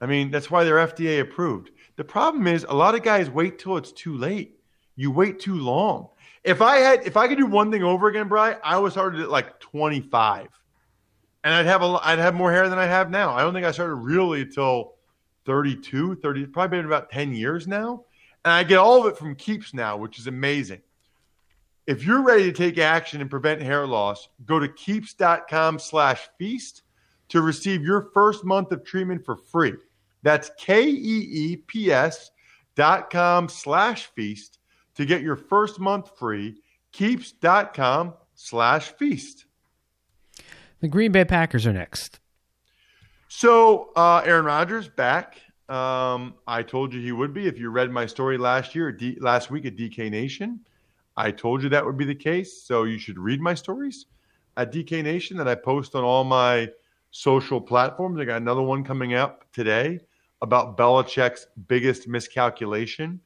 I 0.01 0.07
mean, 0.07 0.31
that's 0.31 0.51
why 0.51 0.65
they're 0.65 0.87
FDA 0.87 1.21
approved. 1.21 1.71
The 1.97 2.05
problem 2.05 2.47
is, 2.47 2.65
a 2.69 2.75
lot 2.75 2.95
of 2.95 3.03
guys 3.03 3.29
wait 3.29 3.59
till 3.59 3.77
it's 3.77 3.93
too 3.93 4.17
late. 4.17 4.59
You 4.97 5.11
wait 5.11 5.39
too 5.39 5.57
long. 5.57 6.09
If 6.43 6.63
I 6.63 6.77
had, 6.79 7.07
if 7.07 7.17
I 7.17 7.29
could 7.29 7.39
do 7.39 7.47
one 7.47 7.71
thing 7.71 7.83
over 7.83 8.09
again, 8.09 8.29
Bry, 8.29 8.57
I 8.65 8.79
would 8.79 8.93
started 8.93 9.21
at 9.21 9.31
like 9.31 9.61
25, 9.61 10.49
and 11.45 11.55
I'd 11.55 11.67
have 11.67 11.83
a, 11.83 11.99
I'd 12.03 12.19
have 12.19 12.35
more 12.35 12.51
hair 12.51 12.69
than 12.69 12.79
I 12.79 12.87
have 12.87 13.11
now. 13.11 13.35
I 13.35 13.43
don't 13.43 13.53
think 13.53 13.67
I 13.67 13.73
started 13.73 13.97
really 13.97 14.43
until 14.43 14.95
32, 15.45 16.17
30, 16.17 16.47
probably 16.47 16.79
been 16.79 16.87
about 16.87 17.11
10 17.11 17.35
years 17.35 17.69
now, 17.69 18.05
and 18.45 18.53
I 18.53 18.63
get 18.63 18.79
all 18.79 19.01
of 19.01 19.13
it 19.13 19.19
from 19.19 19.35
Keeps 19.35 19.75
now, 19.75 19.99
which 19.99 20.19
is 20.19 20.27
amazing. 20.27 20.81
If 21.87 22.05
you're 22.05 22.23
ready 22.23 22.45
to 22.45 22.53
take 22.53 22.79
action 22.79 23.21
and 23.21 23.29
prevent 23.29 23.61
hair 23.61 23.87
loss, 23.87 24.29
go 24.47 24.59
to 24.59 24.69
keeps.com 24.69 25.79
slash 25.79 26.29
feast 26.39 26.83
to 27.31 27.43
receive 27.43 27.83
your 27.83 28.11
first 28.15 28.45
month 28.45 28.73
of 28.73 28.85
treatment 28.85 29.25
for 29.25 29.37
free. 29.37 29.75
That's 30.23 30.51
K-E-E-P-S 30.59 32.31
dot 32.77 33.11
com 33.11 33.49
slash 33.49 34.07
feast 34.15 34.59
to 34.95 35.05
get 35.05 35.23
your 35.23 35.37
first 35.37 35.81
month 35.81 36.19
free. 36.19 36.57
Keeps 36.93 37.33
dot 37.33 37.75
com 37.75 38.15
slash 38.35 38.89
feast. 38.99 39.47
The 40.81 40.89
Green 40.89 41.13
Bay 41.13 41.25
Packers 41.25 41.67
are 41.67 41.73
next. 41.73 42.21
So 43.29 43.91
uh, 43.97 44.23
Aaron 44.25 44.45
Rodgers 44.45 44.89
back. 44.89 45.37
Um, 45.69 46.35
I 46.49 46.63
told 46.63 46.93
you 46.93 47.01
he 47.01 47.13
would 47.13 47.33
be. 47.33 47.47
If 47.47 47.59
you 47.59 47.71
read 47.71 47.91
my 47.91 48.07
story 48.07 48.39
last 48.39 48.75
year, 48.75 48.91
D- 48.91 49.19
last 49.21 49.51
week 49.51 49.67
at 49.67 49.77
DK 49.77 50.11
Nation, 50.11 50.61
I 51.17 51.31
told 51.31 51.63
you 51.63 51.69
that 51.69 51.85
would 51.85 51.97
be 51.97 52.05
the 52.05 52.15
case. 52.15 52.65
So 52.65 52.85
you 52.85 52.99
should 52.99 53.19
read 53.19 53.41
my 53.41 53.55
stories 53.55 54.07
at 54.57 54.73
DK 54.73 55.05
Nation 55.05 55.37
that 55.37 55.47
I 55.47 55.55
post 55.55 55.95
on 55.95 56.03
all 56.03 56.25
my 56.25 56.71
social 57.13 57.61
platforms. 57.61 58.19
I 58.19 58.25
got 58.25 58.39
another 58.39 58.63
one 58.63 58.83
coming 58.83 59.15
up 59.15 59.45
today 59.53 60.01
about 60.43 60.77
Belichick's 60.77 61.47
biggest 61.69 62.09
miscalculation 62.09 63.21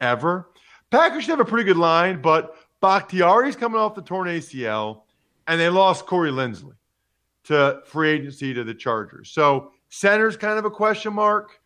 ever. 0.00 0.50
Packers 0.90 1.24
should 1.24 1.30
have 1.30 1.40
a 1.40 1.44
pretty 1.44 1.64
good 1.64 1.76
line, 1.76 2.20
but 2.20 2.56
Bakhtiari's 2.80 3.56
coming 3.56 3.78
off 3.78 3.94
the 3.94 4.02
torn 4.02 4.28
ACL, 4.28 5.02
and 5.46 5.60
they 5.60 5.68
lost 5.68 6.06
Corey 6.06 6.30
Linsley 6.30 6.74
to 7.44 7.80
free 7.86 8.10
agency 8.10 8.54
to 8.54 8.64
the 8.64 8.74
Chargers. 8.74 9.30
So 9.30 9.72
center's 9.88 10.36
kind 10.36 10.58
of 10.58 10.64
a 10.64 10.70
question 10.70 11.12
mark. 11.12 11.60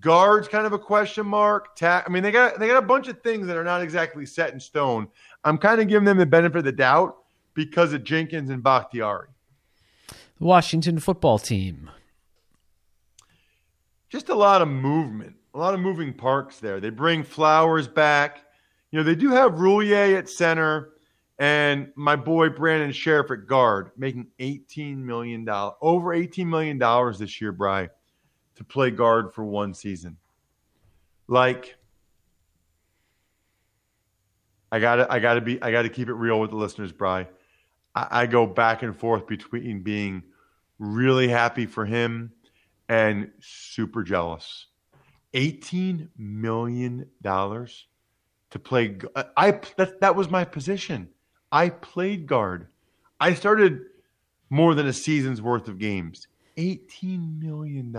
Guards 0.00 0.48
kind 0.48 0.66
of 0.66 0.72
a 0.72 0.78
question 0.78 1.26
mark. 1.26 1.76
Ta- 1.76 2.04
I 2.06 2.10
mean, 2.10 2.22
they 2.22 2.32
got 2.32 2.58
they 2.58 2.66
got 2.66 2.76
a 2.76 2.86
bunch 2.86 3.08
of 3.08 3.22
things 3.22 3.46
that 3.46 3.56
are 3.56 3.64
not 3.64 3.82
exactly 3.82 4.26
set 4.26 4.52
in 4.52 4.60
stone. 4.60 5.08
I'm 5.44 5.58
kind 5.58 5.80
of 5.80 5.88
giving 5.88 6.04
them 6.04 6.18
the 6.18 6.26
benefit 6.26 6.58
of 6.58 6.64
the 6.64 6.72
doubt 6.72 7.16
because 7.54 7.92
of 7.92 8.04
Jenkins 8.04 8.50
and 8.50 8.62
Bakhtiari. 8.62 9.28
The 10.08 10.44
Washington 10.44 10.98
football 10.98 11.38
team. 11.38 11.90
Just 14.08 14.28
a 14.28 14.34
lot 14.34 14.62
of 14.62 14.68
movement, 14.68 15.34
a 15.54 15.58
lot 15.58 15.74
of 15.74 15.80
moving 15.80 16.12
parts 16.12 16.60
there. 16.60 16.80
They 16.80 16.90
bring 16.90 17.22
Flowers 17.22 17.88
back. 17.88 18.42
You 18.90 18.98
know, 18.98 19.02
they 19.02 19.16
do 19.16 19.30
have 19.30 19.52
Roullier 19.52 20.16
at 20.16 20.28
center 20.28 20.92
and 21.38 21.92
my 21.96 22.16
boy 22.16 22.48
Brandon 22.48 22.92
Scherff 22.92 23.30
at 23.30 23.46
guard, 23.46 23.90
making 23.96 24.28
$18 24.40 24.96
million, 24.96 25.46
over 25.48 26.16
$18 26.16 26.46
million 26.46 26.78
this 27.18 27.40
year, 27.40 27.52
Bry, 27.52 27.88
to 28.54 28.64
play 28.64 28.90
guard 28.90 29.34
for 29.34 29.44
one 29.44 29.74
season. 29.74 30.16
Like, 31.28 31.76
I 34.72 34.78
gotta, 34.78 35.12
I 35.12 35.18
gotta 35.18 35.40
be, 35.40 35.60
I 35.60 35.70
gotta 35.70 35.88
keep 35.88 36.08
it 36.08 36.14
real 36.14 36.40
with 36.40 36.50
the 36.50 36.56
listeners, 36.56 36.92
Bry. 36.92 37.26
I, 37.94 38.22
I 38.22 38.26
go 38.26 38.46
back 38.46 38.82
and 38.82 38.96
forth 38.96 39.26
between 39.26 39.82
being 39.82 40.22
really 40.78 41.28
happy 41.28 41.66
for 41.66 41.84
him 41.84 42.32
and 42.88 43.30
super 43.40 44.02
jealous. 44.02 44.66
$18 45.34 46.08
million 46.16 47.06
to 47.22 48.58
play. 48.62 48.98
Uh, 49.14 49.24
I 49.36 49.60
that, 49.76 50.00
that 50.00 50.16
was 50.16 50.30
my 50.30 50.44
position. 50.44 51.08
I 51.52 51.70
played 51.70 52.26
guard. 52.26 52.68
I 53.20 53.34
started 53.34 53.80
more 54.50 54.74
than 54.74 54.86
a 54.86 54.92
season's 54.92 55.42
worth 55.42 55.68
of 55.68 55.78
games. 55.78 56.28
$18 56.56 57.40
million. 57.40 57.94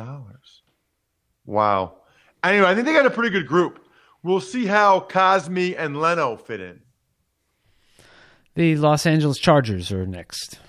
Wow. 1.45 1.97
Anyway, 2.43 2.67
I 2.67 2.73
think 2.73 2.85
they 2.85 2.93
got 2.93 3.05
a 3.05 3.11
pretty 3.11 3.29
good 3.29 3.47
group. 3.47 3.85
We'll 4.23 4.41
see 4.41 4.65
how 4.65 5.01
Cosmi 5.01 5.75
and 5.77 5.99
Leno 5.99 6.37
fit 6.37 6.59
in. 6.59 6.81
The 8.55 8.75
Los 8.77 9.05
Angeles 9.05 9.37
Chargers 9.37 9.91
are 9.91 10.05
next. 10.05 10.59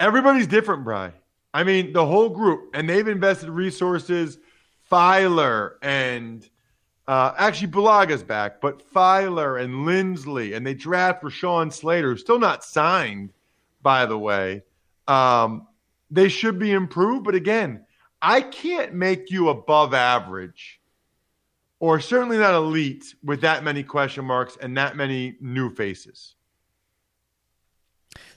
Everybody's 0.00 0.46
different, 0.46 0.84
Bry. 0.84 1.12
I 1.58 1.64
mean, 1.64 1.92
the 1.92 2.06
whole 2.06 2.28
group, 2.28 2.70
and 2.72 2.88
they've 2.88 3.08
invested 3.08 3.50
resources. 3.50 4.38
Feiler 4.88 5.72
and 5.82 6.48
uh, 7.08 7.34
actually, 7.36 7.66
Bulaga's 7.66 8.22
back, 8.22 8.60
but 8.60 8.88
Feiler 8.94 9.60
and 9.60 9.84
Linsley, 9.84 10.56
and 10.56 10.64
they 10.64 10.74
draft 10.74 11.24
Rashawn 11.24 11.72
Slater, 11.72 12.12
who's 12.12 12.20
still 12.20 12.38
not 12.38 12.62
signed, 12.62 13.32
by 13.82 14.06
the 14.06 14.16
way. 14.16 14.62
Um, 15.08 15.66
they 16.12 16.28
should 16.28 16.60
be 16.60 16.70
improved, 16.70 17.24
but 17.24 17.34
again, 17.34 17.84
I 18.22 18.40
can't 18.40 18.94
make 18.94 19.28
you 19.32 19.48
above 19.48 19.94
average, 19.94 20.80
or 21.80 21.98
certainly 21.98 22.38
not 22.38 22.54
elite, 22.54 23.16
with 23.24 23.40
that 23.40 23.64
many 23.64 23.82
question 23.82 24.24
marks 24.24 24.56
and 24.60 24.76
that 24.76 24.94
many 24.94 25.34
new 25.40 25.74
faces. 25.74 26.36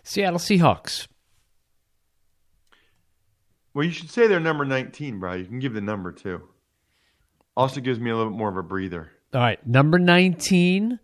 Seattle 0.02 0.40
Seahawks. 0.40 1.08
Well, 3.74 3.86
you 3.86 3.92
should 3.92 4.10
say 4.10 4.28
they're 4.28 4.40
number 4.40 4.66
19, 4.66 5.20
bro. 5.20 5.34
You 5.34 5.46
can 5.46 5.60
give 5.60 5.74
the 5.74 5.82
number 5.82 6.12
too. 6.12 6.42
Also 7.56 7.80
gives 7.82 8.00
me 8.00 8.10
a 8.10 8.16
little 8.16 8.32
bit 8.32 8.38
more 8.38 8.50
of 8.50 8.58
a 8.58 8.64
breather. 8.64 9.12
All 9.34 9.42
right, 9.42 9.66
number 9.66 9.98
19, 9.98 11.00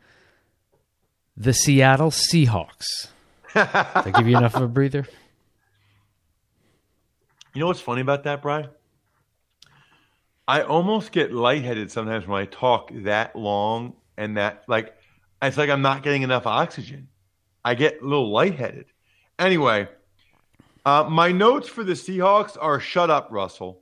the 1.37 1.53
Seattle 1.53 2.11
Seahawks. 2.11 3.07
Did 3.53 3.65
I 3.65 4.11
give 4.15 4.27
you 4.27 4.37
enough 4.37 4.55
of 4.55 4.63
a 4.63 4.67
breather? 4.67 5.07
You 7.53 7.61
know 7.61 7.67
what's 7.67 7.79
funny 7.79 8.01
about 8.01 8.23
that, 8.23 8.41
Brian? 8.41 8.69
I 10.47 10.61
almost 10.61 11.11
get 11.11 11.33
lightheaded 11.33 11.91
sometimes 11.91 12.27
when 12.27 12.41
I 12.41 12.45
talk 12.45 12.91
that 12.93 13.35
long 13.35 13.93
and 14.17 14.37
that 14.37 14.63
like 14.67 14.95
it's 15.41 15.57
like 15.57 15.69
I'm 15.69 15.81
not 15.81 16.03
getting 16.03 16.21
enough 16.21 16.45
oxygen. 16.45 17.07
I 17.65 17.75
get 17.75 18.01
a 18.01 18.05
little 18.05 18.31
lightheaded. 18.31 18.85
Anyway, 19.39 19.87
uh, 20.87 21.03
my 21.09 21.33
notes 21.33 21.67
for 21.67 21.83
the 21.83 21.91
Seahawks 21.91 22.55
are 22.57 22.79
shut 22.79 23.09
up, 23.09 23.27
Russell. 23.29 23.81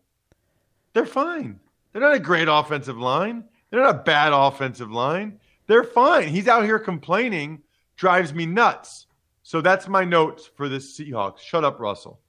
They're 0.93 1.05
fine. 1.05 1.59
They're 1.91 2.01
not 2.01 2.15
a 2.15 2.19
great 2.19 2.47
offensive 2.47 2.97
line. 2.97 3.43
They're 3.69 3.81
not 3.81 3.95
a 3.95 4.03
bad 4.03 4.33
offensive 4.33 4.89
line. 4.89 5.39
They're 5.67 5.83
fine. 5.83 6.29
He's 6.29 6.47
out 6.47 6.63
here 6.63 6.79
complaining, 6.79 7.61
drives 7.95 8.33
me 8.33 8.47
nuts. 8.47 9.05
So 9.43 9.61
that's 9.61 9.87
my 9.87 10.03
notes 10.03 10.49
for 10.55 10.67
the 10.67 10.77
Seahawks. 10.77 11.41
Shut 11.41 11.63
up, 11.63 11.79
Russell. 11.79 12.21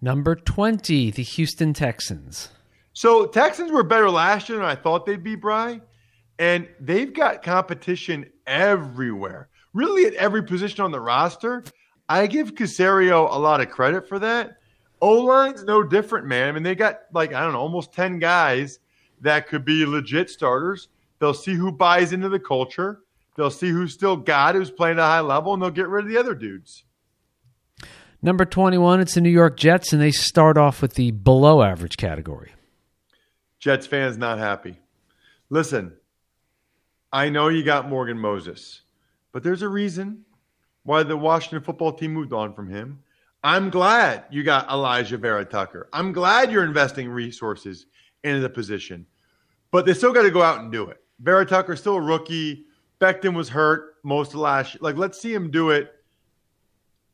Number 0.00 0.36
20, 0.36 1.10
the 1.10 1.22
Houston 1.22 1.74
Texans. 1.74 2.48
So 2.94 3.26
Texans 3.26 3.70
were 3.70 3.82
better 3.82 4.08
last 4.08 4.48
year 4.48 4.56
than 4.56 4.66
I 4.66 4.74
thought 4.74 5.04
they'd 5.04 5.22
be, 5.22 5.34
Bry. 5.34 5.82
And 6.38 6.66
they've 6.80 7.12
got 7.12 7.42
competition 7.42 8.30
everywhere, 8.46 9.50
really 9.74 10.06
at 10.06 10.14
every 10.14 10.44
position 10.44 10.82
on 10.82 10.92
the 10.92 11.00
roster. 11.00 11.62
I 12.12 12.26
give 12.26 12.54
Caserio 12.54 13.26
a 13.34 13.38
lot 13.38 13.62
of 13.62 13.70
credit 13.70 14.06
for 14.06 14.18
that. 14.18 14.58
O 15.00 15.14
line's 15.14 15.64
no 15.64 15.82
different, 15.82 16.26
man. 16.26 16.46
I 16.46 16.52
mean, 16.52 16.62
they 16.62 16.74
got 16.74 17.00
like, 17.14 17.32
I 17.32 17.40
don't 17.42 17.54
know, 17.54 17.60
almost 17.60 17.94
10 17.94 18.18
guys 18.18 18.80
that 19.22 19.48
could 19.48 19.64
be 19.64 19.86
legit 19.86 20.28
starters. 20.28 20.88
They'll 21.20 21.32
see 21.32 21.54
who 21.54 21.72
buys 21.72 22.12
into 22.12 22.28
the 22.28 22.38
culture. 22.38 23.00
They'll 23.34 23.50
see 23.50 23.70
who's 23.70 23.94
still 23.94 24.16
got, 24.16 24.54
who's 24.54 24.70
playing 24.70 24.98
at 24.98 25.04
a 25.04 25.06
high 25.06 25.20
level, 25.20 25.54
and 25.54 25.62
they'll 25.62 25.70
get 25.70 25.88
rid 25.88 26.04
of 26.04 26.10
the 26.10 26.18
other 26.18 26.34
dudes. 26.34 26.84
Number 28.20 28.44
21, 28.44 29.00
it's 29.00 29.14
the 29.14 29.22
New 29.22 29.30
York 29.30 29.56
Jets, 29.56 29.94
and 29.94 30.02
they 30.02 30.10
start 30.10 30.58
off 30.58 30.82
with 30.82 30.94
the 30.94 31.12
below 31.12 31.62
average 31.62 31.96
category. 31.96 32.52
Jets 33.58 33.86
fans 33.86 34.18
not 34.18 34.38
happy. 34.38 34.76
Listen, 35.48 35.94
I 37.10 37.30
know 37.30 37.48
you 37.48 37.64
got 37.64 37.88
Morgan 37.88 38.18
Moses, 38.18 38.82
but 39.32 39.42
there's 39.42 39.62
a 39.62 39.68
reason 39.68 40.26
why 40.84 41.02
the 41.02 41.16
Washington 41.16 41.62
football 41.62 41.92
team 41.92 42.12
moved 42.12 42.32
on 42.32 42.54
from 42.54 42.68
him. 42.68 43.02
I'm 43.44 43.70
glad 43.70 44.24
you 44.30 44.42
got 44.42 44.68
Alijah 44.68 45.18
Vera 45.18 45.44
Tucker. 45.44 45.88
I'm 45.92 46.12
glad 46.12 46.52
you're 46.52 46.64
investing 46.64 47.08
resources 47.08 47.86
into 48.22 48.40
the 48.40 48.48
position, 48.48 49.06
but 49.70 49.84
they 49.84 49.94
still 49.94 50.12
got 50.12 50.22
to 50.22 50.30
go 50.30 50.42
out 50.42 50.60
and 50.60 50.70
do 50.70 50.88
it. 50.88 50.98
Vera 51.20 51.44
Tucker's 51.44 51.80
still 51.80 51.96
a 51.96 52.00
rookie. 52.00 52.66
Becton 53.00 53.34
was 53.34 53.48
hurt 53.48 53.96
most 54.04 54.34
of 54.34 54.40
last 54.40 54.74
year. 54.74 54.80
Like, 54.80 54.96
let's 54.96 55.20
see 55.20 55.34
him 55.34 55.50
do 55.50 55.70
it 55.70 55.92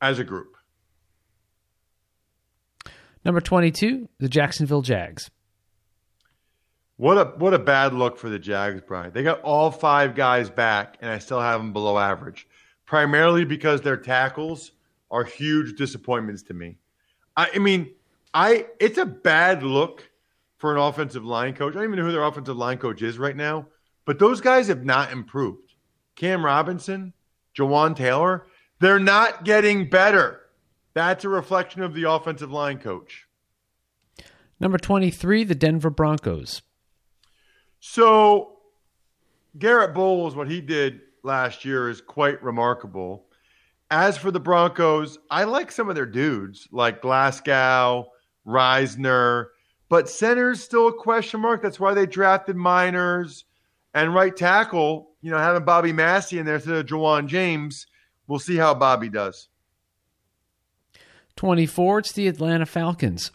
as 0.01 0.19
a 0.19 0.25
group. 0.25 0.57
Number 3.25 3.41
22, 3.41 4.09
the 4.19 4.29
Jacksonville 4.29 4.83
Jags. 4.83 5.31
What 6.97 7.17
a 7.17 7.25
what 7.39 7.55
a 7.55 7.59
bad 7.61 7.95
look 7.95 8.19
for 8.19 8.29
the 8.29 8.41
Jags, 8.41 8.81
Brian. 8.87 9.13
They 9.13 9.23
got 9.23 9.41
all 9.43 9.71
five 9.71 10.17
guys 10.17 10.51
back, 10.51 10.97
and 11.01 11.09
I 11.09 11.19
still 11.19 11.41
have 11.41 11.61
them 11.61 11.73
below 11.73 11.97
average, 11.97 12.49
primarily 12.89 13.45
because 13.45 13.83
their 13.83 13.99
tackles 13.99 14.73
are 15.11 15.23
huge 15.23 15.77
disappointments 15.77 16.43
to 16.43 16.55
me. 16.55 16.79
I, 17.37 17.51
I 17.55 17.59
mean, 17.59 17.95
I 18.35 18.67
it's 18.81 18.99
a 18.99 19.07
bad 19.07 19.63
look 19.63 20.11
for 20.57 20.73
an 20.73 20.79
offensive 20.81 21.25
line 21.25 21.55
coach. 21.55 21.75
I 21.75 21.77
don't 21.77 21.85
even 21.85 21.99
know 21.99 22.07
who 22.07 22.13
their 22.13 22.25
offensive 22.25 22.57
line 22.57 22.79
coach 22.79 23.03
is 23.03 23.19
right 23.19 23.37
now, 23.37 23.67
but 24.07 24.19
those 24.19 24.41
guys 24.41 24.67
have 24.69 24.85
not 24.85 25.13
improved. 25.13 25.75
Cam 26.17 26.45
Robinson, 26.45 27.13
Jawaan 27.57 27.95
Taylor, 27.95 28.47
they're 28.81 28.99
not 28.99 29.45
getting 29.45 29.89
better. 29.89 30.41
That's 30.95 31.25
a 31.25 31.29
reflection 31.29 31.83
of 31.83 31.95
the 31.95 32.11
offensive 32.11 32.51
line 32.51 32.79
coach. 32.79 33.27
Number 34.59 34.79
23, 34.79 35.45
the 35.45 35.55
Denver 35.55 35.91
Broncos. 35.91 36.63
So, 37.79 38.59
Garett 39.57 39.95
Bolles, 39.95 40.35
what 40.35 40.51
he 40.51 40.61
did 40.61 41.03
last 41.23 41.65
year 41.65 41.89
is 41.89 42.01
quite 42.01 42.43
remarkable. 42.43 43.27
As 43.91 44.19
for 44.19 44.31
the 44.31 44.41
Broncos, 44.41 45.19
I 45.31 45.45
like 45.45 45.73
some 45.73 45.89
of 45.89 45.95
their 45.95 46.07
dudes 46.07 46.69
like 46.71 47.01
Glasgow, 47.01 48.09
Risner, 48.47 49.47
but 49.89 50.09
center's 50.09 50.63
still 50.63 50.89
a 50.89 50.93
question 50.93 51.41
mark. 51.41 51.63
That's 51.63 51.81
why 51.81 51.95
they 51.95 52.07
drafted 52.07 52.57
Meinerz 52.57 53.45
and 53.95 54.15
right 54.15 54.37
tackle. 54.37 55.11
You 55.23 55.31
know, 55.31 55.39
having 55.39 55.65
Bobby 55.65 55.93
Massie 55.93 56.39
in 56.39 56.47
there 56.47 56.57
instead 56.57 56.75
of 56.75 56.87
Ja'Wuan 56.87 57.27
James. 57.27 57.87
We'll 58.27 58.39
see 58.39 58.57
how 58.57 58.75
Bobby 58.75 59.09
does. 59.09 59.49
24, 61.37 62.01
it's 62.01 62.13
the 62.13 62.29
Atlanta 62.29 62.67
Falcons. 62.67 63.31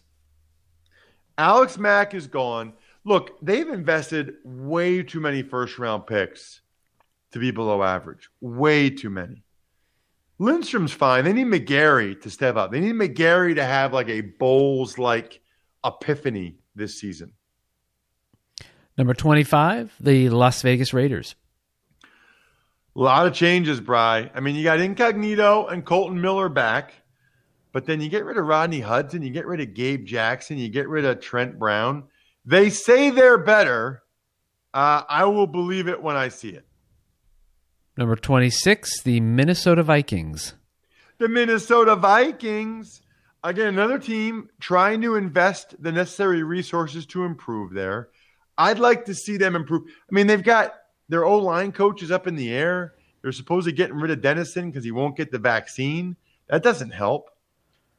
Alex 1.37 1.77
Mack 1.77 2.13
is 2.13 2.27
gone. 2.27 2.73
Look, 3.05 3.39
they've 3.41 3.67
invested 3.67 4.35
way 4.43 5.03
too 5.03 5.19
many 5.19 5.41
first 5.41 5.79
round 5.79 6.05
picks 6.05 6.61
to 7.33 7.39
be 7.39 7.51
below 7.51 7.83
average. 7.83 8.29
Way 8.41 8.89
too 8.89 9.09
many. 9.09 9.43
Lindstrom's 10.39 10.93
fine. 10.93 11.25
They 11.25 11.33
need 11.33 11.47
McGary 11.47 12.19
to 12.21 12.29
step 12.29 12.55
up. 12.55 12.71
They 12.71 12.79
need 12.79 12.95
McGary 12.95 13.55
to 13.55 13.63
have 13.63 13.93
like 13.93 14.09
a 14.09 14.21
Bolles 14.21 14.97
like 14.97 15.41
epiphany 15.85 16.57
this 16.75 16.99
season. 16.99 17.33
Number 18.97 19.13
25, 19.13 19.95
the 19.99 20.29
Las 20.29 20.61
Vegas 20.61 20.93
Raiders. 20.93 21.35
A 22.95 22.99
lot 22.99 23.25
of 23.25 23.33
changes, 23.33 23.81
Bry. 23.81 24.29
I 24.35 24.39
mean, 24.39 24.55
you 24.55 24.63
got 24.63 24.79
Incognito 24.79 25.65
and 25.65 25.83
Kolton 25.83 26.21
Miller 26.21 26.49
back, 26.49 26.93
but 27.71 27.85
then 27.85 27.99
you 28.01 28.09
get 28.09 28.25
rid 28.25 28.37
of 28.37 28.45
Rodney 28.45 28.81
Hudson, 28.81 29.23
you 29.23 29.31
get 29.31 29.47
rid 29.47 29.61
of 29.61 29.73
Gabe 29.73 30.05
Jackson, 30.05 30.59
you 30.59 30.69
get 30.69 30.87
rid 30.87 31.03
of 31.03 31.19
Trent 31.19 31.57
Brown. 31.57 32.03
They 32.45 32.69
say 32.69 33.09
they're 33.09 33.39
better. 33.39 34.03
Uh, 34.75 35.01
I 35.09 35.25
will 35.25 35.47
believe 35.47 35.87
it 35.87 36.01
when 36.01 36.15
I 36.15 36.27
see 36.27 36.49
it. 36.49 36.67
Number 37.95 38.15
26, 38.15 39.03
the 39.03 39.19
Minnesota 39.19 39.83
Vikings. 39.83 40.55
The 41.19 41.29
Minnesota 41.29 41.95
Vikings. 41.95 43.01
Again, 43.43 43.67
another 43.67 43.99
team 43.99 44.49
trying 44.59 45.01
to 45.01 45.15
invest 45.15 45.75
the 45.81 45.91
necessary 45.91 46.41
resources 46.41 47.05
to 47.07 47.23
improve 47.23 47.71
there. 47.73 48.09
I'd 48.57 48.79
like 48.79 49.05
to 49.05 49.13
see 49.13 49.37
them 49.37 49.55
improve. 49.55 49.83
I 49.87 50.13
mean, 50.13 50.25
they've 50.25 50.43
got 50.43 50.73
their 51.07 51.23
O 51.23 51.37
line 51.37 51.71
coaches 51.71 52.09
up 52.09 52.25
in 52.25 52.35
the 52.35 52.51
air. 52.51 52.95
They're 53.21 53.31
supposedly 53.31 53.73
getting 53.73 53.97
rid 53.97 54.09
of 54.09 54.21
Dennison 54.21 54.71
because 54.71 54.83
he 54.83 54.91
won't 54.91 55.15
get 55.15 55.31
the 55.31 55.37
vaccine. 55.37 56.15
That 56.47 56.63
doesn't 56.63 56.91
help. 56.91 57.29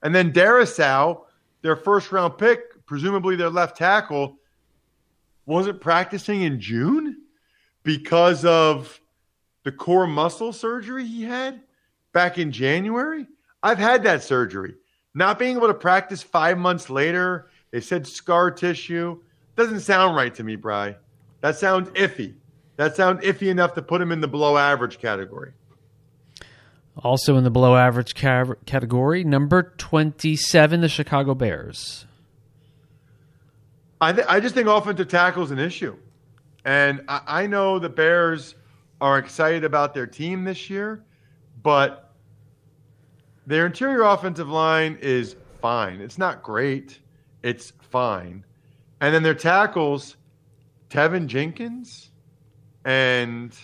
And 0.03 0.13
then 0.13 0.33
Darrisaw, 0.33 1.23
their 1.63 1.77
first 1.77 2.11
round 2.11 2.37
pick, 2.37 2.85
presumably 2.85 3.37
their 3.37 3.49
left 3.49 3.77
tackle, 3.77 4.39
wasn't 5.47 5.81
practicing 5.81 6.43
in 6.43 6.61
June 6.61 7.23
because 7.85 8.45
of 8.45 9.01
the 9.65 9.73
core 9.73 10.07
muscle 10.07 10.53
surgery 10.53 11.07
he 11.07 11.23
had 11.23 11.61
back 12.13 12.39
in 12.39 12.53
January. 12.53 13.27
I've 13.63 13.79
had 13.79 14.05
that 14.05 14.23
surgery. 14.23 14.75
Not 15.15 15.39
being 15.39 15.57
able 15.57 15.69
to 15.69 15.75
practice 15.75 16.23
five 16.23 16.59
months 16.59 16.91
later, 16.91 17.51
they 17.71 17.81
said 17.81 18.07
scar 18.07 18.51
tissue. 18.51 19.21
Doesn't 19.57 19.81
sound 19.81 20.17
right 20.17 20.35
to 20.35 20.45
me, 20.45 20.57
Bry. 20.57 20.97
That 21.41 21.57
sounds 21.57 21.89
iffy. 21.91 22.35
That 22.77 22.97
sounds 22.97 23.25
iffy 23.25 23.49
enough 23.49 23.75
to 23.75 23.83
put 23.83 24.01
him 24.01 24.13
in 24.13 24.21
the 24.21 24.29
below 24.29 24.57
average 24.57 24.99
category. 24.99 25.53
Also 26.99 27.37
in 27.37 27.45
the 27.45 27.51
below 27.51 27.77
average 27.77 28.15
ca- 28.15 28.55
category, 28.67 29.25
number 29.25 29.75
27, 29.79 30.81
the 30.81 30.89
Chicago 30.89 31.35
Bears. 31.35 32.07
I, 34.01 34.13
th- 34.13 34.27
I 34.29 34.41
just 34.41 34.55
think 34.55 34.69
offensive 34.69 35.09
tackle 35.09 35.43
is 35.43 35.51
an 35.51 35.59
issue. 35.59 35.97
And 36.65 37.03
I-, 37.09 37.23
I 37.27 37.47
know 37.47 37.79
the 37.79 37.89
Bears 37.89 38.55
are 39.01 39.19
excited 39.19 39.65
about 39.65 39.95
their 39.95 40.07
team 40.07 40.45
this 40.45 40.71
year, 40.71 41.05
but 41.63 42.15
their 43.47 43.67
interior 43.67 44.03
offensive 44.03 44.49
line 44.49 44.99
is 45.01 45.37
fine. 45.61 46.01
It's 46.01 46.19
not 46.19 46.43
great, 46.43 47.01
it's 47.43 47.73
fine. 47.91 48.45
And 49.01 49.15
then 49.15 49.23
their 49.23 49.35
tackles, 49.35 50.17
Teven 50.89 51.27
Jenkins 51.27 52.11
and 52.85 53.57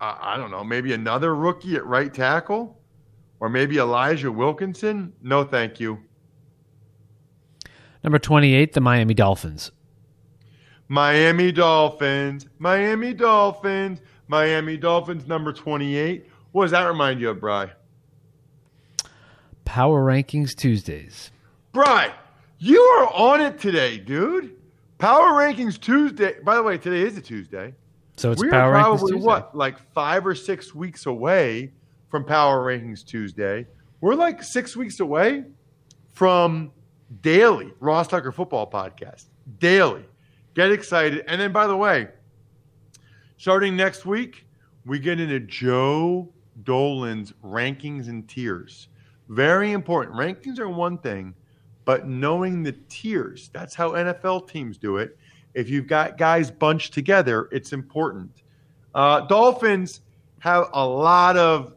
uh, 0.00 0.16
I 0.20 0.36
don't 0.36 0.50
know, 0.50 0.62
maybe 0.62 0.92
another 0.92 1.34
rookie 1.34 1.76
at 1.76 1.84
right 1.86 2.12
tackle 2.12 2.78
or 3.40 3.48
maybe 3.48 3.78
Elijah 3.78 4.30
Wilkinson. 4.30 5.12
No, 5.22 5.44
thank 5.44 5.80
you. 5.80 5.98
Number 8.04 8.18
28, 8.18 8.72
the 8.72 8.80
Miami 8.80 9.14
Dolphins. 9.14 9.72
Miami 10.88 11.52
Dolphins, 11.52 12.46
Miami 12.58 13.12
Dolphins, 13.12 14.00
Miami 14.28 14.76
Dolphins, 14.76 15.26
number 15.26 15.52
28. 15.52 16.26
What 16.52 16.64
does 16.64 16.70
that 16.72 16.84
remind 16.84 17.20
you 17.20 17.30
of, 17.30 17.40
Bry? 17.40 17.70
Power 19.64 20.04
Rankings 20.04 20.54
Tuesdays. 20.54 21.30
Bry, 21.72 22.12
you 22.58 22.80
are 22.80 23.12
on 23.12 23.40
it 23.40 23.58
today, 23.58 23.98
dude. 23.98 24.54
Power 24.98 25.32
Rankings 25.32 25.80
Tuesday. 25.80 26.36
By 26.42 26.56
the 26.56 26.62
way, 26.62 26.78
today 26.78 27.02
is 27.02 27.16
a 27.16 27.20
Tuesday. 27.20 27.74
So 28.16 28.32
it's 28.32 28.42
we 28.42 28.50
Power 28.50 28.74
are 28.74 28.82
Rankings 28.82 28.98
probably 28.98 29.14
what, 29.16 29.56
like 29.56 29.78
five 29.92 30.26
or 30.26 30.34
six 30.34 30.74
weeks 30.74 31.06
away 31.06 31.72
from 32.08 32.24
Power 32.24 32.66
Rankings 32.66 33.04
Tuesday. 33.04 33.66
We're 34.00 34.14
like 34.14 34.42
six 34.42 34.76
weeks 34.76 35.00
away 35.00 35.44
from 36.14 36.72
daily 37.20 37.72
Ross 37.80 38.08
Tucker 38.08 38.32
Football 38.32 38.70
Podcast. 38.70 39.26
Daily. 39.58 40.04
Get 40.54 40.72
excited. 40.72 41.24
And 41.28 41.40
then, 41.40 41.52
by 41.52 41.66
the 41.66 41.76
way, 41.76 42.08
starting 43.38 43.76
next 43.76 44.04
week, 44.04 44.44
we 44.84 44.98
get 44.98 45.18
into 45.18 45.40
Joe 45.40 46.28
Dolan's 46.64 47.32
rankings 47.42 48.08
and 48.08 48.28
tiers. 48.28 48.88
Very 49.28 49.72
important. 49.72 50.16
Rankings 50.16 50.58
are 50.58 50.68
one 50.68 50.98
thing, 50.98 51.34
but 51.84 52.06
knowing 52.06 52.62
the 52.62 52.72
tiers, 52.88 53.48
that's 53.52 53.74
how 53.74 53.92
NFL 53.92 54.48
teams 54.48 54.76
do 54.76 54.96
it. 54.98 55.16
If 55.54 55.70
you've 55.70 55.86
got 55.86 56.18
guys 56.18 56.50
bunched 56.50 56.92
together, 56.92 57.48
it's 57.52 57.72
important. 57.72 58.42
Uh, 58.94 59.20
Dolphins 59.22 60.00
have 60.40 60.68
a 60.72 60.86
lot 60.86 61.36
of 61.36 61.74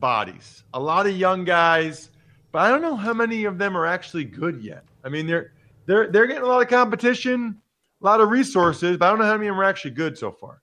bodies, 0.00 0.64
a 0.74 0.80
lot 0.80 1.06
of 1.06 1.16
young 1.16 1.44
guys, 1.44 2.10
but 2.52 2.60
I 2.60 2.70
don't 2.70 2.82
know 2.82 2.96
how 2.96 3.12
many 3.12 3.44
of 3.44 3.58
them 3.58 3.76
are 3.76 3.86
actually 3.86 4.24
good 4.24 4.62
yet. 4.62 4.84
I 5.04 5.08
mean, 5.08 5.26
they're 5.26 5.52
they're 5.86 6.10
they're 6.10 6.26
getting 6.26 6.42
a 6.42 6.46
lot 6.46 6.62
of 6.62 6.68
competition, 6.68 7.60
a 8.00 8.04
lot 8.04 8.20
of 8.20 8.30
resources, 8.30 8.96
but 8.96 9.06
I 9.06 9.10
don't 9.10 9.18
know 9.18 9.26
how 9.26 9.36
many 9.36 9.48
of 9.48 9.54
them 9.54 9.60
are 9.60 9.64
actually 9.64 9.92
good 9.92 10.16
so 10.16 10.32
far. 10.32 10.62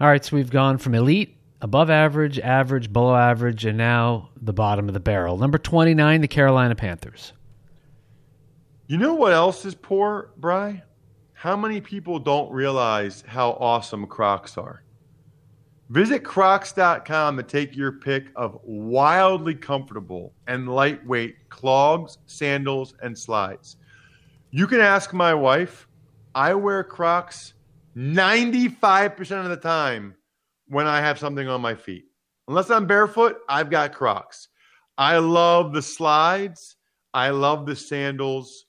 All 0.00 0.06
right, 0.06 0.24
so 0.24 0.36
we've 0.36 0.50
gone 0.50 0.78
from 0.78 0.94
elite, 0.94 1.36
above 1.60 1.90
average, 1.90 2.38
average, 2.38 2.92
below 2.92 3.16
average, 3.16 3.64
and 3.64 3.76
now 3.76 4.28
the 4.40 4.52
bottom 4.52 4.86
of 4.86 4.94
the 4.94 5.00
barrel. 5.00 5.36
Number 5.36 5.58
29, 5.58 6.20
the 6.20 6.28
Carolina 6.28 6.76
Panthers. 6.76 7.32
You 8.86 8.96
know 8.96 9.14
what 9.14 9.32
else 9.32 9.64
is 9.64 9.74
poor, 9.74 10.30
Bry? 10.36 10.84
How 11.32 11.56
many 11.56 11.80
people 11.80 12.20
don't 12.20 12.50
realize 12.52 13.24
how 13.26 13.50
awesome 13.60 14.06
Crocs 14.06 14.56
are? 14.56 14.84
Visit 15.90 16.22
crocs.com 16.22 17.36
to 17.36 17.42
take 17.42 17.74
your 17.74 17.92
pick 17.92 18.26
of 18.36 18.60
wildly 18.62 19.56
comfortable 19.56 20.32
and 20.46 20.68
lightweight 20.68 21.48
clogs, 21.48 22.18
sandals, 22.26 22.94
and 23.02 23.18
slides. 23.18 23.78
You 24.50 24.68
can 24.68 24.80
ask 24.80 25.12
my 25.12 25.34
wife. 25.34 25.88
I 26.36 26.54
wear 26.54 26.84
Crocs 26.84 27.54
95% 27.96 29.44
of 29.44 29.50
the 29.50 29.56
time 29.56 30.14
when 30.66 30.86
I 30.86 31.00
have 31.00 31.18
something 31.18 31.48
on 31.48 31.60
my 31.60 31.74
feet. 31.74 32.04
Unless 32.46 32.70
I'm 32.70 32.86
barefoot, 32.86 33.38
I've 33.48 33.70
got 33.70 33.92
Crocs. 33.92 34.48
I 34.96 35.18
love 35.18 35.72
the 35.72 35.82
slides. 35.82 36.76
I 37.14 37.30
love 37.30 37.66
the 37.66 37.76
sandals. 37.76 38.66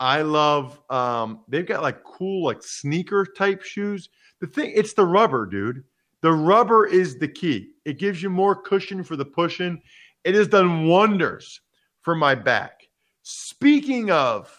I 0.00 0.22
love 0.22 0.80
um, 0.90 1.44
they've 1.48 1.66
got 1.66 1.82
like 1.82 2.02
cool 2.02 2.44
like 2.44 2.62
sneaker 2.62 3.24
type 3.24 3.62
shoes. 3.62 4.08
The 4.40 4.46
thing 4.48 4.72
it's 4.74 4.94
the 4.94 5.06
rubber, 5.06 5.46
dude. 5.46 5.84
The 6.22 6.32
rubber 6.32 6.86
is 6.86 7.18
the 7.18 7.28
key. 7.28 7.74
It 7.84 7.98
gives 7.98 8.22
you 8.22 8.30
more 8.30 8.54
cushion 8.54 9.04
for 9.04 9.16
the 9.16 9.24
pushing. 9.24 9.80
It 10.24 10.34
has 10.34 10.48
done 10.48 10.86
wonders 10.86 11.60
for 12.00 12.14
my 12.14 12.34
back. 12.34 12.88
Speaking 13.22 14.10
of 14.10 14.52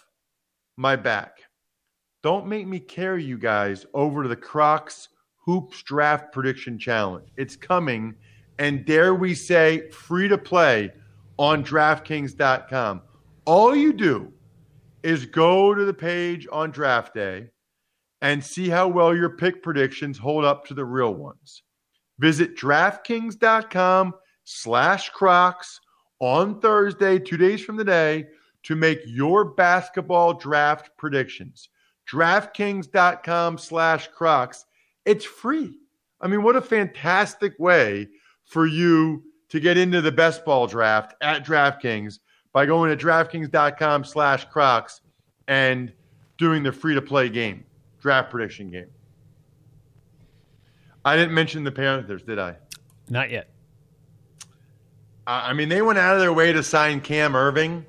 my 0.77 0.95
back, 0.95 1.32
don't 2.23 2.47
make 2.47 2.65
me 2.65 2.79
carry 2.79 3.23
you 3.23 3.37
guys 3.37 3.85
over 3.93 4.23
to 4.23 4.29
the 4.29 4.35
Crocs 4.35 5.09
Hoops 5.45 5.83
Draft 5.83 6.31
Prediction 6.31 6.79
Challenge. 6.79 7.27
It's 7.35 7.57
coming, 7.57 8.15
and 8.59 8.85
dare 8.85 9.13
we 9.13 9.35
say, 9.35 9.89
free 9.89 10.29
to 10.29 10.37
play 10.37 10.91
on 11.37 11.65
DraftKings.com. 11.65 13.01
All 13.45 13.75
you 13.75 13.91
do 13.91 14.31
is 15.03 15.25
go 15.25 15.75
to 15.75 15.83
the 15.83 15.93
page 15.93 16.47
on 16.49 16.71
draft 16.71 17.13
day 17.13 17.49
and 18.21 18.41
see 18.41 18.69
how 18.69 18.87
well 18.87 19.13
your 19.13 19.31
pick 19.31 19.61
predictions 19.61 20.17
hold 20.17 20.45
up 20.45 20.65
to 20.67 20.73
the 20.73 20.85
real 20.85 21.13
ones. 21.13 21.63
Visit 22.19 22.55
DraftKings.com 22.55 24.13
slash 24.45 25.09
Crocs 25.09 25.81
on 26.19 26.61
Thursday, 26.61 27.19
two 27.19 27.35
days 27.35 27.61
from 27.61 27.75
the 27.75 27.83
day, 27.83 28.27
to 28.63 28.77
make 28.77 29.01
your 29.05 29.43
basketball 29.43 30.33
draft 30.33 30.89
predictions. 30.97 31.67
DraftKings.com 32.11 33.57
slash 33.57 34.07
Crocs. 34.09 34.65
It's 35.05 35.25
free. 35.25 35.77
I 36.21 36.27
mean, 36.27 36.43
what 36.43 36.55
a 36.55 36.61
fantastic 36.61 37.57
way 37.59 38.07
for 38.45 38.65
you 38.65 39.23
to 39.49 39.59
get 39.59 39.77
into 39.77 40.01
the 40.01 40.11
best 40.11 40.45
ball 40.45 40.67
draft 40.67 41.15
at 41.21 41.45
DraftKings 41.45 42.19
by 42.53 42.65
going 42.65 42.95
to 42.95 43.05
DraftKings.com 43.05 44.03
slash 44.03 44.45
Crocs 44.45 45.01
and 45.47 45.91
doing 46.37 46.63
the 46.63 46.71
free 46.71 46.95
to 46.95 47.01
play 47.01 47.29
game 47.29 47.65
draft 47.99 48.29
prediction 48.29 48.69
game. 48.69 48.89
I 51.05 51.15
didn't 51.15 51.33
mention 51.33 51.63
the 51.63 51.71
Panthers, 51.71 52.23
did 52.23 52.39
I? 52.39 52.55
Not 53.09 53.29
yet. 53.31 53.49
I 55.25 55.53
mean, 55.53 55.69
they 55.69 55.81
went 55.81 55.99
out 55.99 56.15
of 56.15 56.21
their 56.21 56.33
way 56.33 56.51
to 56.51 56.63
sign 56.63 56.99
Cam 56.99 57.33
Erving 57.33 57.85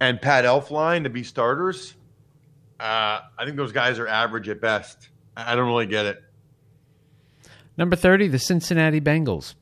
and 0.00 0.20
Pat 0.20 0.44
Elflein 0.44 1.02
to 1.04 1.10
be 1.10 1.22
starters. 1.22 1.94
Uh, 2.82 3.20
I 3.38 3.44
think 3.44 3.56
those 3.56 3.70
guys 3.70 4.00
are 4.00 4.08
average 4.08 4.48
at 4.48 4.60
best. 4.60 5.08
I 5.36 5.54
don't 5.54 5.68
really 5.68 5.86
get 5.86 6.04
it. 6.04 6.20
Number 7.78 7.94
30, 7.94 8.26
the 8.26 8.40
Cincinnati 8.40 9.00
Bengals. 9.00 9.54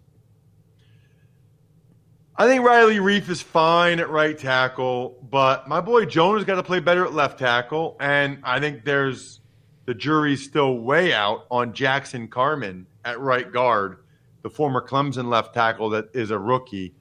I 2.35 2.47
think 2.47 2.65
Riley 2.65 2.97
Reiff 2.97 3.29
is 3.29 3.43
fine 3.43 4.01
at 4.01 4.09
right 4.09 4.39
tackle, 4.39 5.19
but 5.31 5.69
my 5.69 5.83
boy 5.83 6.07
Jones 6.07 6.45
got 6.45 6.55
to 6.55 6.63
play 6.63 6.81
better 6.81 7.05
at 7.05 7.13
left 7.13 7.39
tackle, 7.39 7.99
and 8.01 8.39
I 8.43 8.59
think 8.59 8.85
there's 8.85 9.41
the 9.85 9.93
jury's 9.93 10.43
still 10.43 10.79
way 10.79 11.13
out 11.13 11.45
on 11.51 11.75
Jackson 11.75 12.27
Carman 12.27 12.87
at 13.05 13.21
right 13.21 13.53
guard, 13.53 13.99
the 14.41 14.49
former 14.49 14.81
Clemson 14.81 15.27
left 15.27 15.53
tackle 15.53 15.91
that 15.91 16.09
is 16.15 16.31
a 16.31 16.39
rookie. 16.39 16.95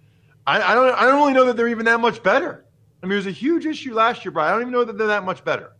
I, 0.45 0.61
I 0.61 0.75
don't 0.75 0.93
I 0.93 1.05
don't 1.05 1.21
really 1.21 1.33
know 1.33 1.45
that 1.45 1.55
they're 1.55 1.69
even 1.69 1.85
that 1.85 2.01
much 2.01 2.21
better. 2.21 2.65
I 3.01 3.05
mean, 3.05 3.13
it 3.13 3.15
was 3.15 3.27
a 3.27 3.31
huge 3.31 3.65
issue 3.65 3.93
last 3.93 4.25
year, 4.25 4.33
but 4.33 4.41
I 4.41 4.51
don't 4.51 4.61
even 4.61 4.73
know 4.73 4.83
that 4.83 4.97
they're 4.97 5.07
that 5.07 5.23
much 5.23 5.45
better. 5.45 5.71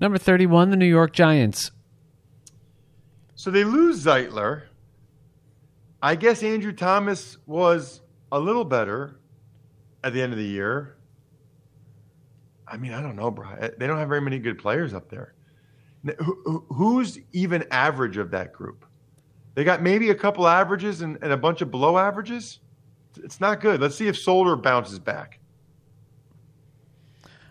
Number 0.00 0.16
31, 0.16 0.70
the 0.70 0.76
New 0.76 0.86
York 0.86 1.12
Giants. 1.12 1.72
So 3.34 3.50
they 3.50 3.64
lose 3.64 4.02
Zeitler. 4.02 4.62
I 6.02 6.14
guess 6.14 6.42
Andrew 6.42 6.72
Thomas 6.72 7.36
was 7.44 8.00
a 8.32 8.40
little 8.40 8.64
better 8.64 9.20
at 10.02 10.14
the 10.14 10.22
end 10.22 10.32
of 10.32 10.38
the 10.38 10.44
year. 10.44 10.96
I 12.66 12.78
mean, 12.78 12.94
I 12.94 13.02
don't 13.02 13.14
know, 13.14 13.30
bro. 13.30 13.48
They 13.76 13.86
don't 13.86 13.98
have 13.98 14.08
very 14.08 14.22
many 14.22 14.38
good 14.38 14.58
players 14.58 14.94
up 14.94 15.10
there. 15.10 15.34
Who's 16.70 17.18
even 17.32 17.66
average 17.70 18.16
of 18.16 18.30
that 18.30 18.54
group? 18.54 18.86
They 19.54 19.64
got 19.64 19.82
maybe 19.82 20.08
a 20.08 20.14
couple 20.14 20.48
averages 20.48 21.02
and, 21.02 21.18
and 21.20 21.30
a 21.30 21.36
bunch 21.36 21.60
of 21.60 21.70
below 21.70 21.98
averages. 21.98 22.60
It's 23.22 23.38
not 23.38 23.60
good. 23.60 23.82
Let's 23.82 23.96
see 23.96 24.08
if 24.08 24.16
Solder 24.16 24.56
bounces 24.56 24.98
back. 24.98 25.39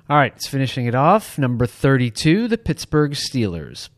All 0.09 0.17
right, 0.17 0.33
it's 0.35 0.47
finishing 0.47 0.87
it 0.87 0.95
off. 0.95 1.37
Number 1.37 1.67
32, 1.67 2.47
the 2.47 2.57
Pittsburgh 2.57 3.11
Steelers. 3.11 3.89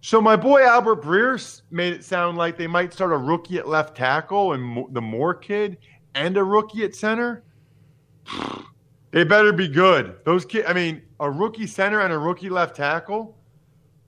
So 0.00 0.20
my 0.20 0.34
boy 0.34 0.64
Albert 0.64 1.02
Breer 1.02 1.62
made 1.70 1.92
it 1.92 2.04
sound 2.04 2.36
like 2.36 2.58
they 2.58 2.66
might 2.66 2.92
start 2.92 3.12
a 3.12 3.16
rookie 3.16 3.58
at 3.58 3.68
left 3.68 3.96
tackle 3.96 4.52
and 4.52 4.92
the 4.92 5.00
Moore 5.00 5.32
kid 5.32 5.78
and 6.14 6.36
a 6.36 6.42
rookie 6.44 6.84
at 6.84 6.94
center. 6.94 7.44
They 9.12 9.22
better 9.22 9.52
be 9.52 9.68
good. 9.68 10.16
Those 10.24 10.44
kids, 10.44 10.66
I 10.68 10.72
mean, 10.72 11.00
a 11.20 11.30
rookie 11.30 11.68
center 11.68 12.00
and 12.00 12.12
a 12.12 12.18
rookie 12.18 12.50
left 12.50 12.74
tackle. 12.74 13.38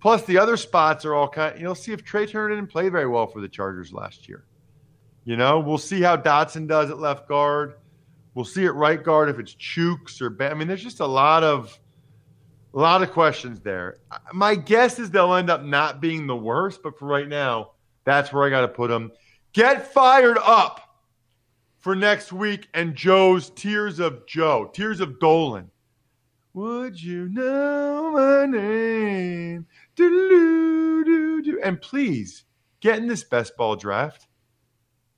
Plus, 0.00 0.24
the 0.24 0.37
other 0.37 0.56
spots 0.56 1.04
are 1.04 1.14
all 1.14 1.28
kind. 1.28 1.61
You'll 1.61 1.76
see 1.76 1.92
if 1.92 2.04
Trai 2.04 2.28
Turner 2.28 2.56
didn't 2.56 2.72
play 2.72 2.88
very 2.88 3.06
well 3.06 3.28
for 3.28 3.40
the 3.40 3.48
Chargers 3.48 3.92
last 3.92 4.28
year. 4.28 4.46
You 5.24 5.37
know, 5.37 5.61
we'll 5.61 5.78
see 5.78 6.02
how 6.02 6.16
Dotson 6.16 6.66
does 6.66 6.90
at 6.90 6.98
left 6.98 7.28
guard. 7.28 7.74
We'll 8.37 8.44
see 8.44 8.66
at 8.66 8.75
right 8.75 9.03
guard 9.03 9.31
if 9.31 9.38
it's 9.38 9.55
Chooks 9.55 10.20
or 10.20 10.29
ben. 10.29 10.53
I 10.53 10.55
mean, 10.55 10.68
there's 10.68 10.83
just 10.83 11.01
a 11.01 11.07
lot 11.07 11.42
of 11.42 11.81
a 12.75 12.79
lot 12.79 13.03
of 13.03 13.11
questions 13.11 13.61
there. 13.61 13.96
My 14.35 14.55
guess 14.55 14.99
is 14.99 15.11
they'll 15.11 15.33
end 15.33 15.49
up 15.49 15.64
not 15.64 16.03
being 16.03 16.27
the 16.27 16.37
worst, 16.37 16.83
but 16.83 16.99
for 16.99 17.07
right 17.07 17.27
now, 17.27 17.70
that's 18.05 18.35
where 18.35 18.44
I 18.44 18.51
got 18.51 18.61
to 18.61 18.68
put 18.68 18.90
them. 18.90 19.11
Get 19.55 19.90
fired 19.90 20.37
up 20.37 21.01
for 21.79 21.96
next 21.96 22.31
week 22.31 22.68
and 22.75 22.94
Joe's 22.94 23.49
Tears 23.49 24.01
of 24.01 24.27
Joe, 24.27 24.70
Tears 24.75 25.01
of 25.01 25.18
Dolan. 25.18 25.70
Would 26.53 27.03
you 27.03 27.31
know 27.31 28.11
my 28.12 28.44
name? 28.44 29.66
do 29.94 31.03
do 31.07 31.42
do 31.42 31.61
And 31.64 31.81
please 31.81 32.44
get 32.81 32.99
in 32.99 33.07
this 33.07 33.25
best 33.25 33.57
ball 33.57 33.77
draft. 33.77 34.29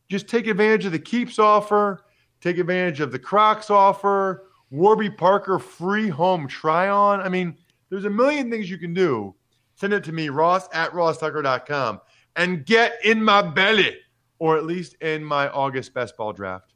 Just 0.08 0.28
take 0.28 0.46
advantage 0.46 0.84
of 0.84 0.92
the 0.92 1.00
keeps 1.00 1.40
offer, 1.40 2.04
take 2.40 2.58
advantage 2.58 3.00
of 3.00 3.12
the 3.12 3.18
Crocs 3.18 3.70
offer, 3.70 4.44
Warby 4.70 5.10
Parker 5.10 5.58
free 5.58 6.08
home 6.08 6.46
try 6.46 6.88
on. 6.88 7.20
I 7.20 7.28
mean, 7.28 7.56
there's 7.90 8.04
a 8.04 8.10
million 8.10 8.50
things 8.50 8.70
you 8.70 8.78
can 8.78 8.94
do. 8.94 9.34
Send 9.74 9.92
it 9.92 10.04
to 10.04 10.12
me, 10.12 10.28
Ross 10.28 10.68
at 10.72 10.90
rosstucker.com, 10.92 12.00
and 12.36 12.66
get 12.66 12.94
in 13.04 13.22
my 13.22 13.42
belly, 13.42 13.96
or 14.38 14.56
at 14.56 14.64
least 14.64 14.94
in 15.00 15.24
my 15.24 15.48
August 15.50 15.94
best 15.94 16.16
ball 16.16 16.32
draft. 16.32 16.74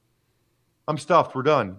I'm 0.88 0.98
stuffed. 0.98 1.34
We're 1.34 1.42
done. 1.42 1.78